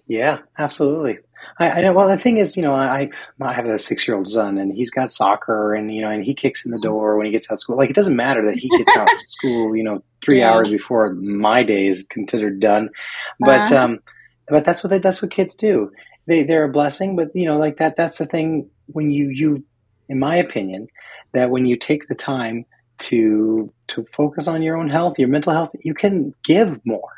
Yeah, 0.06 0.38
absolutely. 0.58 1.18
I, 1.58 1.86
I. 1.86 1.90
Well, 1.90 2.08
the 2.08 2.18
thing 2.18 2.38
is, 2.38 2.56
you 2.56 2.62
know, 2.62 2.74
I 2.74 3.10
I 3.40 3.52
have 3.54 3.66
a 3.66 3.78
six 3.78 4.06
year 4.06 4.16
old 4.16 4.28
son, 4.28 4.58
and 4.58 4.72
he's 4.74 4.90
got 4.90 5.10
soccer, 5.10 5.74
and 5.74 5.94
you 5.94 6.02
know, 6.02 6.10
and 6.10 6.24
he 6.24 6.34
kicks 6.34 6.64
in 6.64 6.72
the 6.72 6.78
door 6.78 7.16
when 7.16 7.26
he 7.26 7.32
gets 7.32 7.50
out 7.50 7.54
of 7.54 7.60
school. 7.60 7.76
Like 7.76 7.90
it 7.90 7.96
doesn't 7.96 8.16
matter 8.16 8.44
that 8.46 8.56
he 8.56 8.70
gets 8.70 8.96
out 8.96 9.06
of 9.14 9.20
school, 9.26 9.76
you 9.76 9.84
know, 9.84 10.02
three 10.24 10.42
Yeah. 10.42 10.44
hours 10.44 10.70
before 10.70 11.14
my 11.14 11.62
day 11.62 11.86
is 11.86 12.04
considered 12.10 12.60
done. 12.60 12.90
But 13.38 13.72
Uh-huh. 13.72 13.72
um, 13.72 14.00
but 14.48 14.64
that's 14.64 14.82
what 14.82 14.90
they, 14.90 14.98
that's 14.98 15.22
what 15.22 15.30
kids 15.30 15.54
do. 15.54 15.90
They 16.26 16.44
they're 16.44 16.64
a 16.64 16.68
blessing, 16.72 17.16
but 17.16 17.30
you 17.34 17.46
know, 17.46 17.58
like 17.58 17.78
that. 17.78 17.96
That's 17.96 18.18
the 18.18 18.26
thing 18.26 18.70
when 18.86 19.10
you 19.10 19.28
you, 19.30 19.64
in 20.08 20.18
my 20.18 20.36
opinion, 20.36 20.88
that 21.32 21.50
when 21.50 21.66
you 21.66 21.76
take 21.76 22.08
the 22.08 22.14
time 22.14 22.66
to 22.98 23.72
to 23.88 24.06
focus 24.14 24.46
on 24.48 24.62
your 24.62 24.76
own 24.76 24.90
health, 24.90 25.18
your 25.18 25.28
mental 25.28 25.52
health, 25.52 25.70
you 25.82 25.94
can 25.94 26.34
give 26.44 26.80
more. 26.84 27.10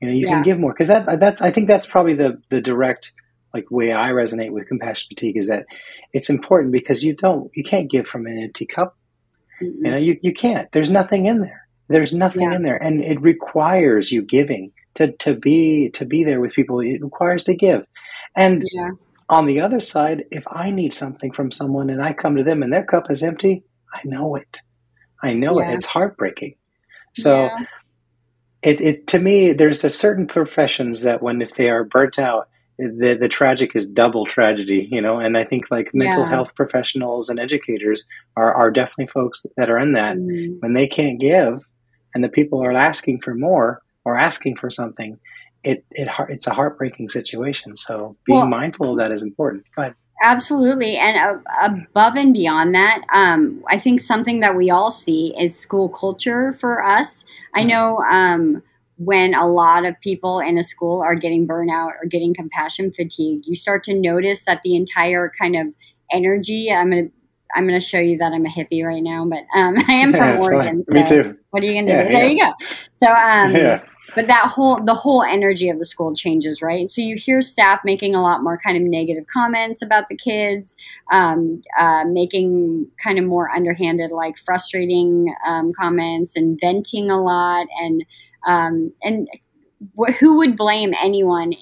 You 0.00 0.08
know, 0.08 0.14
you 0.14 0.26
Yeah. 0.26 0.34
can 0.34 0.42
give 0.42 0.58
more 0.58 0.72
because 0.72 0.88
that 0.88 1.20
that's 1.20 1.42
I 1.42 1.50
think 1.50 1.68
that's 1.68 1.86
probably 1.86 2.14
the 2.14 2.40
the 2.50 2.60
direct 2.60 3.12
like 3.52 3.70
way 3.70 3.92
I 3.92 4.10
resonate 4.10 4.50
with 4.50 4.68
compassion 4.68 5.08
fatigue 5.10 5.36
is 5.36 5.48
that 5.48 5.66
it's 6.12 6.30
important 6.30 6.72
because 6.72 7.02
you 7.04 7.14
don't 7.14 7.50
you 7.54 7.64
can't 7.64 7.90
give 7.90 8.06
from 8.06 8.26
an 8.26 8.38
empty 8.42 8.66
cup. 8.66 8.96
Mm-mm. 9.62 9.84
You 9.84 9.90
know, 9.90 9.96
you, 9.96 10.18
you 10.22 10.32
can't. 10.32 10.70
There's 10.72 10.90
nothing 10.90 11.26
in 11.26 11.40
there. 11.40 11.66
There's 11.88 12.12
nothing 12.12 12.50
Yeah. 12.50 12.56
in 12.56 12.62
there. 12.62 12.82
And 12.82 13.02
it 13.02 13.20
requires 13.20 14.10
you 14.10 14.22
giving 14.22 14.72
to, 14.96 15.12
to 15.18 15.34
be 15.34 15.90
to 15.90 16.04
be 16.04 16.24
there 16.24 16.40
with 16.40 16.52
people. 16.54 16.80
It 16.80 17.02
requires 17.02 17.44
to 17.44 17.54
give. 17.54 17.84
And 18.36 18.64
Yeah. 18.72 18.90
on 19.28 19.46
the 19.46 19.60
other 19.60 19.80
side, 19.80 20.24
if 20.30 20.44
I 20.50 20.70
need 20.70 20.94
something 20.94 21.32
from 21.32 21.50
someone 21.50 21.90
and 21.90 22.02
I 22.02 22.12
come 22.12 22.36
to 22.36 22.44
them 22.44 22.62
and 22.62 22.72
their 22.72 22.84
cup 22.84 23.10
is 23.10 23.22
empty, 23.22 23.64
I 23.92 24.00
know 24.04 24.36
it. 24.36 24.60
I 25.22 25.34
know 25.34 25.60
Yeah. 25.60 25.70
it. 25.70 25.74
It's 25.76 25.86
heartbreaking. 25.86 26.56
So 27.14 27.44
Yeah. 27.44 27.58
it, 28.62 28.80
it 28.82 29.06
to 29.08 29.18
me, 29.20 29.52
there's 29.54 29.84
a 29.84 29.90
certain 29.90 30.26
professions 30.26 31.02
that 31.02 31.22
when 31.22 31.42
if 31.42 31.54
they 31.54 31.70
are 31.70 31.84
burnt 31.84 32.18
out, 32.18 32.48
the 32.78 33.16
the 33.20 33.28
tragic 33.28 33.76
is 33.76 33.88
double 33.88 34.26
tragedy, 34.26 34.88
you 34.90 35.00
know. 35.00 35.18
And 35.20 35.36
I 35.38 35.44
think 35.44 35.70
like 35.70 35.94
mental 35.94 36.24
health 36.26 36.54
professionals 36.56 37.28
and 37.30 37.40
educators 37.40 38.06
are 38.36 38.54
are 38.54 38.70
definitely 38.72 39.08
folks 39.08 39.46
that 39.56 39.70
are 39.70 39.78
in 39.78 39.92
that 39.94 40.16
Mm. 40.16 40.58
when 40.60 40.74
they 40.74 40.88
can't 40.88 41.20
give, 41.20 41.64
and 42.14 42.24
the 42.24 42.28
people 42.30 42.62
are 42.64 42.72
asking 42.72 43.20
for 43.22 43.34
more 43.34 43.82
or 44.04 44.18
asking 44.18 44.56
for 44.56 44.70
something. 44.70 45.18
It 45.64 45.84
it 45.90 46.08
it's 46.28 46.46
a 46.46 46.52
heartbreaking 46.54 47.08
situation. 47.10 47.76
So 47.76 48.16
being 48.26 48.40
Well- 48.40 48.48
mindful 48.48 48.90
of 48.92 48.98
that 48.98 49.10
is 49.12 49.22
important. 49.22 49.64
Absolutely. 50.22 50.96
And 50.96 51.16
uh, 51.18 51.38
above 51.62 52.14
and 52.16 52.32
beyond 52.32 52.74
that, 52.74 53.02
um, 53.12 53.62
I 53.68 53.78
think 53.78 54.00
something 54.00 54.40
that 54.40 54.56
we 54.56 54.70
all 54.70 54.90
see 54.90 55.34
is 55.38 55.58
school 55.58 55.88
culture 55.88 56.52
for 56.54 56.84
us. 56.84 57.24
I 57.54 57.64
know 57.64 57.98
um, 57.98 58.62
when 58.96 59.34
a 59.34 59.46
lot 59.46 59.84
of 59.84 60.00
people 60.00 60.38
in 60.38 60.56
a 60.56 60.62
school 60.62 61.02
are 61.02 61.16
getting 61.16 61.48
burnout 61.48 61.90
or 62.00 62.06
getting 62.08 62.32
compassion 62.32 62.92
fatigue, 62.92 63.42
you 63.44 63.56
start 63.56 63.82
to 63.84 63.94
notice 63.94 64.44
that 64.46 64.60
the 64.62 64.76
entire 64.76 65.32
kind 65.38 65.56
of 65.56 65.66
energy. 66.12 66.70
I'm 66.72 66.90
going 66.90 67.08
to. 67.08 67.12
I'm 67.56 67.68
going 67.68 67.78
to 67.80 67.86
show 67.86 68.00
you 68.00 68.18
that 68.18 68.32
I'm 68.32 68.44
a 68.46 68.48
hippie 68.48 68.84
right 68.84 69.02
now, 69.02 69.24
but 69.28 69.44
um, 69.56 69.76
I 69.88 69.92
am 69.92 70.10
Yeah, 70.10 70.34
from 70.34 70.40
Oregon. 70.44 70.82
So 70.82 70.92
Me 70.92 71.04
too. 71.06 71.36
What 71.50 71.62
are 71.62 71.66
you 71.66 71.74
going 71.74 71.86
to 71.86 71.92
Yeah, 71.92 72.04
do? 72.04 72.12
There 72.12 72.26
you 72.26 72.44
go. 72.44 72.52
So, 72.94 73.06
um, 73.06 73.52
yeah. 73.54 73.84
But 74.14 74.28
that 74.28 74.50
whole 74.50 74.82
the 74.82 74.94
whole 74.94 75.22
energy 75.22 75.68
of 75.68 75.78
the 75.78 75.84
school 75.84 76.14
changes 76.14 76.60
right? 76.62 76.88
So 76.88 77.00
you 77.00 77.16
hear 77.16 77.42
staff 77.42 77.80
making 77.84 78.14
a 78.14 78.22
lot 78.22 78.42
more 78.42 78.58
kind 78.58 78.76
of 78.76 78.82
negative 78.82 79.24
comments 79.32 79.82
about 79.82 80.08
the 80.08 80.16
kids 80.16 80.76
um, 81.12 81.62
uh, 81.78 82.04
making 82.06 82.88
kind 83.02 83.18
of 83.18 83.24
more 83.24 83.50
underhanded 83.50 84.10
like 84.10 84.36
frustrating 84.44 85.34
um, 85.46 85.72
comments 85.78 86.36
and 86.36 86.58
venting 86.60 87.10
a 87.10 87.22
lot 87.22 87.66
and 87.80 88.04
um, 88.46 88.92
and 89.02 89.28
wh- 89.98 90.12
who 90.20 90.36
would 90.36 90.56
blame 90.56 90.92
anyone 91.02 91.52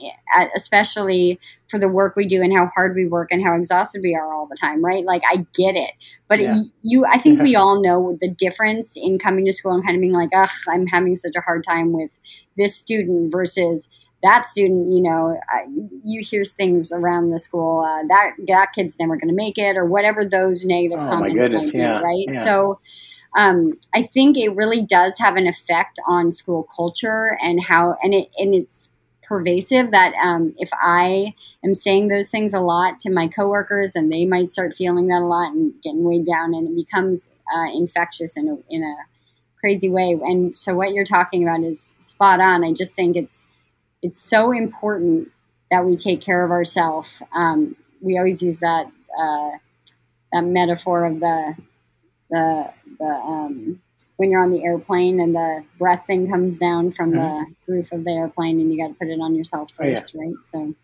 especially 0.57 1.39
for 1.71 1.79
the 1.79 1.89
work 1.89 2.15
we 2.17 2.27
do 2.27 2.43
and 2.43 2.53
how 2.53 2.67
hard 2.75 2.95
we 2.95 3.07
work 3.07 3.29
and 3.31 3.43
how 3.43 3.55
exhausted 3.57 4.03
we 4.03 4.15
are 4.15 4.33
all 4.33 4.47
the 4.47 4.57
time 4.61 4.85
right 4.85 5.05
like 5.05 5.23
i 5.33 5.47
get 5.55 5.75
it 5.77 5.93
but 6.29 6.39
Yeah. 6.39 6.59
it, 6.59 6.67
you 6.83 7.05
i 7.07 7.19
think 7.19 7.41
we 7.41 7.55
all 7.57 7.83
know 7.83 8.19
the 8.21 8.29
difference 8.29 8.95
in 8.97 9.19
coming 9.19 9.45
to 9.47 9.53
school 9.53 9.73
and 9.73 9.85
kind 9.85 9.97
of 9.97 10.01
being 10.01 10.13
like 10.13 10.31
ugh 10.35 10.51
i'm 10.69 10.87
having 10.87 11.17
such 11.17 11.35
a 11.37 11.41
hard 11.41 11.65
time 11.65 11.93
with 11.93 12.11
this 12.57 12.77
student 12.77 13.33
versus 13.33 13.89
that 14.25 14.47
student, 14.47 14.89
you 14.89 15.03
know, 15.03 15.37
uh, 15.53 15.69
you 16.05 16.23
hear 16.25 16.45
things 16.45 16.93
around 16.93 17.31
the 17.31 17.41
school 17.41 17.81
uh, 17.85 18.07
that 18.07 18.31
that 18.47 18.69
kid's 18.73 18.97
never 19.01 19.17
going 19.17 19.27
to 19.31 19.35
make 19.35 19.59
it, 19.59 19.77
or 19.77 19.85
whatever 19.85 20.25
those 20.25 20.65
negative 20.65 20.97
Oh, 21.01 21.07
my 21.07 21.11
comments 21.17 21.43
goodness, 21.49 21.75
might 21.75 21.81
yeah, 21.81 21.99
be, 21.99 22.05
right? 22.05 22.29
yeah. 22.31 22.45
So, 22.45 22.79
um, 23.35 23.79
I 23.95 24.03
think 24.03 24.37
it 24.37 24.55
really 24.55 24.83
does 24.83 25.19
have 25.19 25.37
an 25.37 25.47
effect 25.47 25.99
on 26.07 26.33
school 26.33 26.69
culture 26.75 27.39
and 27.43 27.65
how, 27.65 27.97
and 28.03 28.13
it 28.15 28.31
and 28.37 28.55
it's 28.55 28.91
pervasive. 29.23 29.91
That 29.91 30.13
um, 30.23 30.55
if 30.59 30.69
I 30.73 31.35
am 31.65 31.75
saying 31.75 32.09
those 32.09 32.31
things 32.31 32.53
a 32.53 32.61
lot 32.61 33.01
to 33.01 33.11
my 33.11 33.29
coworkers, 33.29 33.97
and 33.97 34.13
they 34.13 34.27
might 34.27 34.51
start 34.51 34.77
feeling 34.77 35.09
that 35.09 35.23
a 35.23 35.27
lot 35.27 35.53
and 35.53 35.75
getting 35.83 36.05
weighed 36.05 36.27
down, 36.27 36.55
and 36.55 36.69
it 36.69 36.77
becomes 36.77 37.31
uh, 37.55 37.71
infectious 37.75 38.37
in 38.37 38.49
a 38.49 38.57
in 38.69 38.83
a 38.83 38.97
crazy 39.59 39.89
way. 39.89 40.13
And 40.13 40.55
so, 40.57 40.75
what 40.75 40.93
you're 40.93 41.07
talking 41.07 41.43
about 41.43 41.63
is 41.63 41.97
spot 42.01 42.41
on. 42.41 42.65
I 42.65 42.73
just 42.73 42.95
think 42.95 43.17
it's 43.17 43.47
it's 44.03 44.21
so 44.21 44.53
important 44.53 45.31
that 45.71 45.87
we 45.87 45.97
take 45.97 46.21
care 46.21 46.45
of 46.45 46.51
ourselves. 46.51 47.23
Um, 47.35 47.77
we 48.03 48.19
always 48.19 48.43
use 48.43 48.59
that 48.59 48.89
uh, 49.19 49.53
that 50.33 50.45
metaphor 50.45 51.07
of 51.07 51.21
the 51.21 51.57
the 52.33 52.73
the 52.99 53.05
um, 53.07 53.81
when 54.17 54.31
you're 54.31 54.43
on 54.43 54.51
the 54.53 54.65
airplane 54.65 55.21
and 55.21 55.35
the 55.35 55.65
breath 55.79 56.07
thing 56.07 56.29
comes 56.31 56.59
down 56.59 56.93
from 56.93 57.13
the 57.13 57.47
roof 57.69 57.93
of 57.93 58.05
the 58.05 58.11
airplane 58.13 58.61
and 58.61 58.73
you 58.73 58.79
got 58.79 58.89
to 58.89 58.95
put 58.95 59.09
it 59.09 59.21
on 59.21 59.35
yourself 59.35 59.71
Mm-hmm. 59.79 59.85
Oh, 59.85 59.87
yeah. 59.89 60.01
first, 60.01 60.15
right? 60.15 60.35
So 60.45 60.75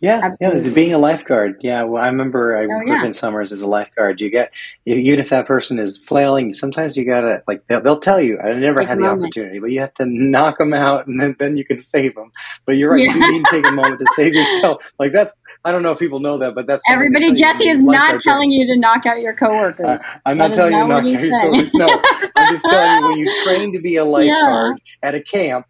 Yeah, 0.00 0.20
Absolutely. 0.22 0.68
yeah. 0.68 0.74
Being 0.74 0.94
a 0.94 0.98
lifeguard, 0.98 1.56
yeah. 1.60 1.82
Well, 1.82 2.00
I 2.00 2.06
remember 2.06 2.56
I 2.56 2.64
Oh, 2.64 2.68
worked 2.68 2.88
yeah. 2.88 3.04
in 3.04 3.14
summers 3.14 3.50
as 3.50 3.62
a 3.62 3.66
lifeguard. 3.66 4.20
You 4.20 4.30
get 4.30 4.52
even 4.86 5.18
if 5.18 5.28
that 5.30 5.44
person 5.46 5.80
is 5.80 5.96
flailing, 5.98 6.52
sometimes 6.52 6.96
you 6.96 7.04
gotta 7.04 7.42
like 7.48 7.66
they'll, 7.68 7.80
they'll 7.80 7.98
tell 7.98 8.20
you. 8.20 8.38
I 8.38 8.52
never 8.52 8.78
Take 8.80 8.90
had 8.90 8.98
the 8.98 9.02
moment. 9.02 9.22
opportunity, 9.24 9.58
but 9.58 9.72
you 9.72 9.80
have 9.80 9.94
to 9.94 10.06
knock 10.06 10.58
them 10.58 10.72
out, 10.72 11.08
and 11.08 11.20
then, 11.20 11.34
then 11.40 11.56
you 11.56 11.64
can 11.64 11.80
save 11.80 12.14
them. 12.14 12.30
But 12.64 12.76
you're 12.76 12.92
right. 12.92 13.00
Yeah. 13.06 13.14
You 13.14 13.32
need 13.32 13.44
to 13.46 13.50
take 13.50 13.66
a 13.66 13.72
moment 13.72 13.98
to 13.98 14.06
save 14.14 14.34
yourself. 14.34 14.82
Like 15.00 15.12
that's 15.12 15.34
I 15.64 15.72
don't 15.72 15.82
know 15.82 15.90
if 15.92 15.98
people 15.98 16.20
know 16.20 16.38
that, 16.38 16.54
but 16.54 16.66
that's 16.68 16.84
everybody, 16.88 17.32
Jesse 17.32 17.68
is 17.68 17.82
not 17.82 18.20
telling 18.20 18.50
you 18.52 18.66
to 18.68 18.76
knock 18.76 19.04
out 19.06 19.20
your 19.20 19.34
coworkers. 19.34 20.00
Uh, 20.00 20.18
I'm 20.26 20.38
not 20.38 20.50
is 20.52 20.56
telling 20.56 20.74
you 20.74 20.80
to 20.80 20.86
knock 20.88 21.04
out 21.04 21.10
your 21.10 21.40
coworkers. 21.40 21.70
No, 21.74 22.02
I'm 22.36 22.52
just 22.52 22.64
telling 22.64 23.02
you 23.02 23.08
when 23.08 23.18
you 23.18 23.42
train 23.44 23.72
to 23.72 23.80
be 23.80 23.96
a 23.96 24.04
lifeguard 24.04 24.80
at 25.02 25.14
a 25.14 25.20
camp, 25.20 25.66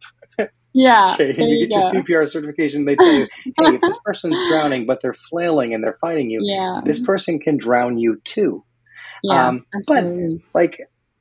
yeah, 0.79 1.14
okay, 1.21 1.31
and 1.31 1.51
you 1.51 1.59
you 1.59 1.67
get 1.69 1.81
go. 1.81 1.93
your 1.93 2.03
CPR 2.05 2.29
certification, 2.29 2.85
they 2.85 2.97
tell 2.97 3.12
you, 3.12 3.27
hey, 3.45 3.75
if 3.75 3.81
this 3.81 3.99
person's 4.05 4.38
drowning 4.49 4.87
but 4.87 5.01
they're 5.03 5.14
flailing 5.31 5.75
and 5.75 5.83
they're 5.83 5.99
fighting 6.01 6.31
you, 6.31 6.41
yeah, 6.43 6.81
this 6.85 7.01
person 7.01 7.38
can 7.38 7.57
drown 7.57 7.99
you 7.99 8.21
too. 8.25 8.64
yeah, 9.23 9.49
um, 9.49 9.67
but- 9.87 10.05
Like, 10.55 10.81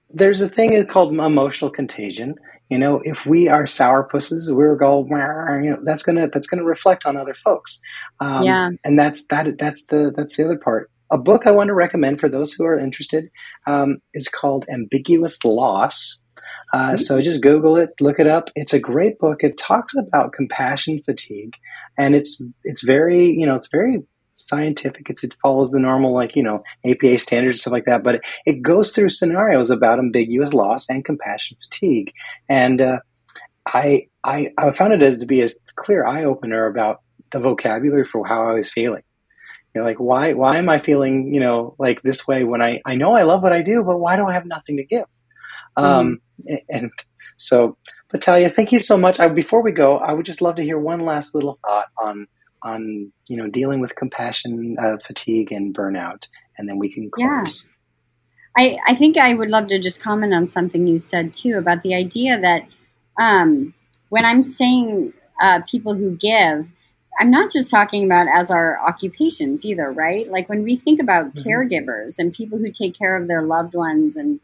there's 0.09 0.41
a 0.41 0.49
thing 0.49 0.85
called 0.85 1.13
emotional 1.13 1.71
contagion. 1.71 2.35
You 2.69 2.77
know, 2.77 3.01
if 3.03 3.25
we 3.25 3.47
are 3.47 3.65
sour 3.65 4.07
sourpusses, 4.11 4.53
we're 4.53 4.77
all, 4.83 5.05
you 5.09 5.69
know, 5.71 5.79
that's 5.83 6.03
gonna 6.03 6.27
that's 6.29 6.47
gonna 6.47 6.63
reflect 6.65 7.05
on 7.05 7.15
other 7.17 7.33
folks. 7.33 7.79
Um, 8.19 8.43
yeah, 8.43 8.69
and 8.83 8.99
that's 8.99 9.25
that. 9.27 9.57
That's 9.57 9.85
the 9.85 10.11
that's 10.15 10.35
the 10.37 10.45
other 10.45 10.57
part. 10.57 10.91
A 11.09 11.17
book 11.17 11.47
I 11.47 11.51
want 11.51 11.69
to 11.69 11.73
recommend 11.73 12.19
for 12.19 12.27
those 12.27 12.51
who 12.51 12.65
are 12.65 12.77
interested 12.77 13.29
um, 13.65 13.99
is 14.13 14.27
called 14.27 14.65
Ambiguous 14.69 15.37
Loss. 15.45 16.23
Uh, 16.73 16.91
mm-hmm. 16.91 16.97
So 16.97 17.21
just 17.21 17.41
Google 17.41 17.77
it, 17.77 17.91
look 18.01 18.19
it 18.19 18.27
up. 18.27 18.49
It's 18.55 18.73
a 18.73 18.79
great 18.79 19.19
book. 19.19 19.43
It 19.43 19.57
talks 19.57 19.95
about 19.95 20.33
compassion 20.33 21.01
fatigue, 21.03 21.55
and 21.97 22.15
it's 22.15 22.41
it's 22.63 22.83
very 22.83 23.31
you 23.31 23.45
know 23.45 23.55
it's 23.55 23.69
very 23.71 24.03
scientific. 24.37 25.09
It's, 25.09 25.23
it 25.23 25.35
follows 25.41 25.71
the 25.71 25.79
normal, 25.79 26.13
like, 26.13 26.35
you 26.35 26.43
know, 26.43 26.63
APA 26.85 27.17
standards 27.17 27.57
and 27.57 27.61
stuff 27.61 27.73
like 27.73 27.85
that, 27.85 28.03
but 28.03 28.15
it, 28.15 28.21
it 28.45 28.61
goes 28.61 28.91
through 28.91 29.09
scenarios 29.09 29.71
about 29.71 29.99
ambiguous 29.99 30.53
loss 30.53 30.87
and 30.89 31.03
compassion 31.03 31.57
fatigue. 31.65 32.13
And 32.47 32.81
uh, 32.81 32.99
I, 33.65 34.07
I, 34.23 34.51
I 34.57 34.71
found 34.71 34.93
it 34.93 35.01
as 35.01 35.19
to 35.19 35.25
be 35.25 35.41
a 35.41 35.49
clear 35.75 36.05
eye 36.05 36.23
opener 36.23 36.67
about 36.67 37.01
the 37.31 37.39
vocabulary 37.39 38.05
for 38.05 38.25
how 38.25 38.47
I 38.47 38.53
was 38.53 38.69
feeling. 38.69 39.03
You 39.73 39.81
know, 39.81 39.87
like 39.87 39.99
why 39.99 40.33
why 40.33 40.57
am 40.57 40.69
I 40.69 40.79
feeling 40.79 41.33
you 41.33 41.39
know 41.39 41.75
like 41.77 42.01
this 42.01 42.25
way 42.25 42.43
when 42.43 42.63
I 42.63 42.81
I 42.85 42.95
know 42.95 43.13
I 43.13 43.23
love 43.23 43.43
what 43.43 43.53
I 43.53 43.61
do, 43.61 43.83
but 43.83 43.99
why 43.99 44.15
do 44.15 44.25
I 44.25 44.33
have 44.33 44.45
nothing 44.45 44.77
to 44.77 44.83
give? 44.83 45.05
Um, 45.77 46.19
and 46.69 46.91
so, 47.37 47.77
Natalia, 48.13 48.49
thank 48.49 48.71
you 48.71 48.79
so 48.79 48.97
much. 48.97 49.19
I, 49.19 49.27
before 49.27 49.61
we 49.61 49.71
go, 49.71 49.97
I 49.97 50.13
would 50.13 50.25
just 50.25 50.41
love 50.41 50.55
to 50.55 50.63
hear 50.63 50.79
one 50.79 50.99
last 50.99 51.35
little 51.35 51.59
thought 51.65 51.87
on 51.99 52.27
on 52.63 53.11
you 53.27 53.37
know 53.37 53.47
dealing 53.47 53.79
with 53.79 53.95
compassion 53.95 54.75
uh, 54.81 54.97
fatigue 54.97 55.51
and 55.51 55.77
burnout 55.77 56.23
and 56.57 56.67
then 56.67 56.79
we 56.79 56.91
can 56.91 57.07
close 57.11 57.67
yeah. 57.67 57.71
I, 58.57 58.79
I 58.87 58.95
think 58.95 59.17
I 59.17 59.35
would 59.35 59.49
love 59.49 59.67
to 59.67 59.77
just 59.77 60.01
comment 60.01 60.33
on 60.33 60.47
something 60.47 60.87
you 60.87 60.97
said 60.97 61.31
too 61.31 61.57
about 61.57 61.83
the 61.83 61.93
idea 61.93 62.39
that 62.39 62.67
um, 63.19 63.75
when 64.09 64.25
I'm 64.25 64.41
saying 64.41 65.13
uh, 65.39 65.61
people 65.69 65.93
who 65.93 66.17
give, 66.17 66.67
I'm 67.19 67.29
not 67.29 67.51
just 67.51 67.69
talking 67.69 68.03
about 68.03 68.27
as 68.27 68.49
our 68.49 68.79
occupations 68.79 69.63
either, 69.63 69.91
right? 69.91 70.27
Like 70.29 70.49
when 70.49 70.63
we 70.63 70.75
think 70.75 70.99
about 70.99 71.35
mm-hmm. 71.35 71.47
caregivers 71.47 72.17
and 72.17 72.33
people 72.33 72.57
who 72.57 72.71
take 72.71 72.97
care 72.97 73.15
of 73.15 73.27
their 73.27 73.43
loved 73.43 73.75
ones 73.75 74.15
and 74.15 74.39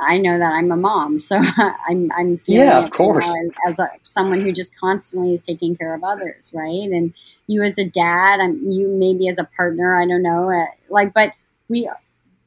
I 0.00 0.18
know 0.18 0.38
that 0.38 0.52
I'm 0.52 0.70
a 0.70 0.76
mom, 0.76 1.20
so 1.20 1.36
I'm 1.88 2.10
I'm 2.12 2.38
feeling 2.38 2.66
yeah, 2.66 2.78
of 2.78 2.90
course, 2.90 3.28
as, 3.68 3.78
a, 3.78 3.88
someone 4.02 4.40
who 4.40 4.52
just 4.52 4.76
constantly 4.76 5.34
is 5.34 5.42
taking 5.42 5.76
care 5.76 5.94
of 5.94 6.04
others, 6.04 6.52
right? 6.54 6.88
And 6.90 7.14
you 7.46 7.62
as 7.62 7.78
a 7.78 7.84
dad, 7.84 8.40
I'm, 8.40 8.70
you 8.70 8.88
maybe 8.88 9.28
as 9.28 9.38
a 9.38 9.44
partner, 9.44 10.00
I 10.00 10.06
don't 10.06 10.22
know, 10.22 10.50
uh, 10.50 10.66
like, 10.88 11.12
but 11.12 11.32
we 11.68 11.90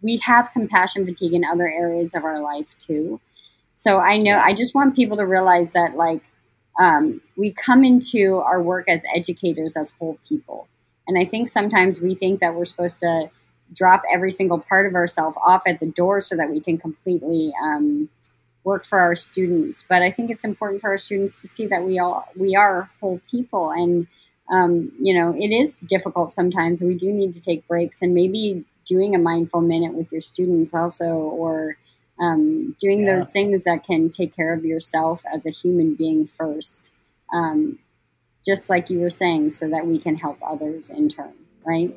we 0.02 0.18
have 0.18 0.52
compassion 0.54 1.06
fatigue 1.06 1.34
in 1.34 1.44
other 1.44 1.68
areas 1.68 2.16
of 2.16 2.24
our 2.24 2.42
life 2.42 2.76
too. 2.80 3.20
So 3.74 4.00
I 4.00 4.18
know 4.18 4.38
I 4.38 4.54
just 4.54 4.74
want 4.74 4.96
people 4.96 5.18
to 5.18 5.26
realize 5.26 5.74
that 5.74 5.96
like 5.96 6.24
um, 6.80 7.22
we 7.36 7.52
come 7.52 7.84
into 7.84 8.38
our 8.38 8.62
work 8.62 8.88
as 8.88 9.04
educators 9.14 9.76
as 9.76 9.92
whole 10.00 10.18
people, 10.28 10.68
and 11.08 11.18
I 11.18 11.26
think 11.26 11.50
sometimes 11.50 12.00
we 12.00 12.16
think 12.16 12.40
that 12.40 12.56
we're 12.56 12.66
supposed 12.66 13.00
to 13.00 13.30
drop 13.74 14.04
every 14.14 14.32
single 14.32 14.60
part 14.60 14.86
of 14.86 14.96
ourselves 14.96 15.38
off 15.46 15.64
at 15.66 15.80
the 15.80 15.88
door 15.88 16.22
so 16.22 16.36
that 16.36 16.50
we 16.50 16.60
can 16.60 16.78
completely 16.78 17.54
um, 17.64 18.10
work 18.64 18.86
for 18.86 19.00
our 19.00 19.16
students. 19.16 19.86
But 19.88 20.02
I 20.02 20.12
think 20.12 20.30
it's 20.30 20.44
important 20.44 20.82
for 20.82 20.90
our 20.90 20.98
students 20.98 21.42
to 21.42 21.48
see 21.48 21.66
that 21.68 21.84
we 21.84 22.00
all 22.00 22.28
we 22.36 22.56
are 22.56 22.90
whole 23.00 23.22
people, 23.30 23.72
and 23.72 24.08
um, 24.52 24.92
you 25.00 25.14
know 25.18 25.34
it 25.36 25.52
is 25.52 25.78
difficult 25.86 26.32
sometimes. 26.32 26.82
We 26.82 26.96
do 26.96 27.12
need 27.12 27.34
to 27.36 27.42
take 27.42 27.68
breaks, 27.68 28.02
and 28.02 28.14
maybe 28.14 28.66
doing 28.86 29.16
a 29.16 29.20
mindful 29.20 29.62
minute 29.62 29.94
with 29.94 30.12
your 30.12 30.22
students 30.22 30.74
also, 30.74 31.06
or 31.06 31.78
um, 32.20 32.76
doing 32.80 33.06
yeah. 33.06 33.16
those 33.16 33.32
things 33.32 33.64
that 33.64 33.84
can 33.84 34.10
take 34.10 34.36
care 34.36 34.54
of 34.54 34.66
yourself 34.66 35.22
as 35.34 35.46
a 35.46 35.52
human 35.52 35.96
being 35.96 36.28
first. 36.28 36.92
Um, 37.34 37.80
just 38.46 38.70
like 38.70 38.90
you 38.90 39.00
were 39.00 39.10
saying, 39.10 39.52
so 39.52 39.70
that 39.70 39.86
we 39.86 40.00
can 40.00 40.16
help 40.16 40.38
others 40.44 40.90
in 40.90 41.10
turn, 41.10 41.34
right? 41.64 41.96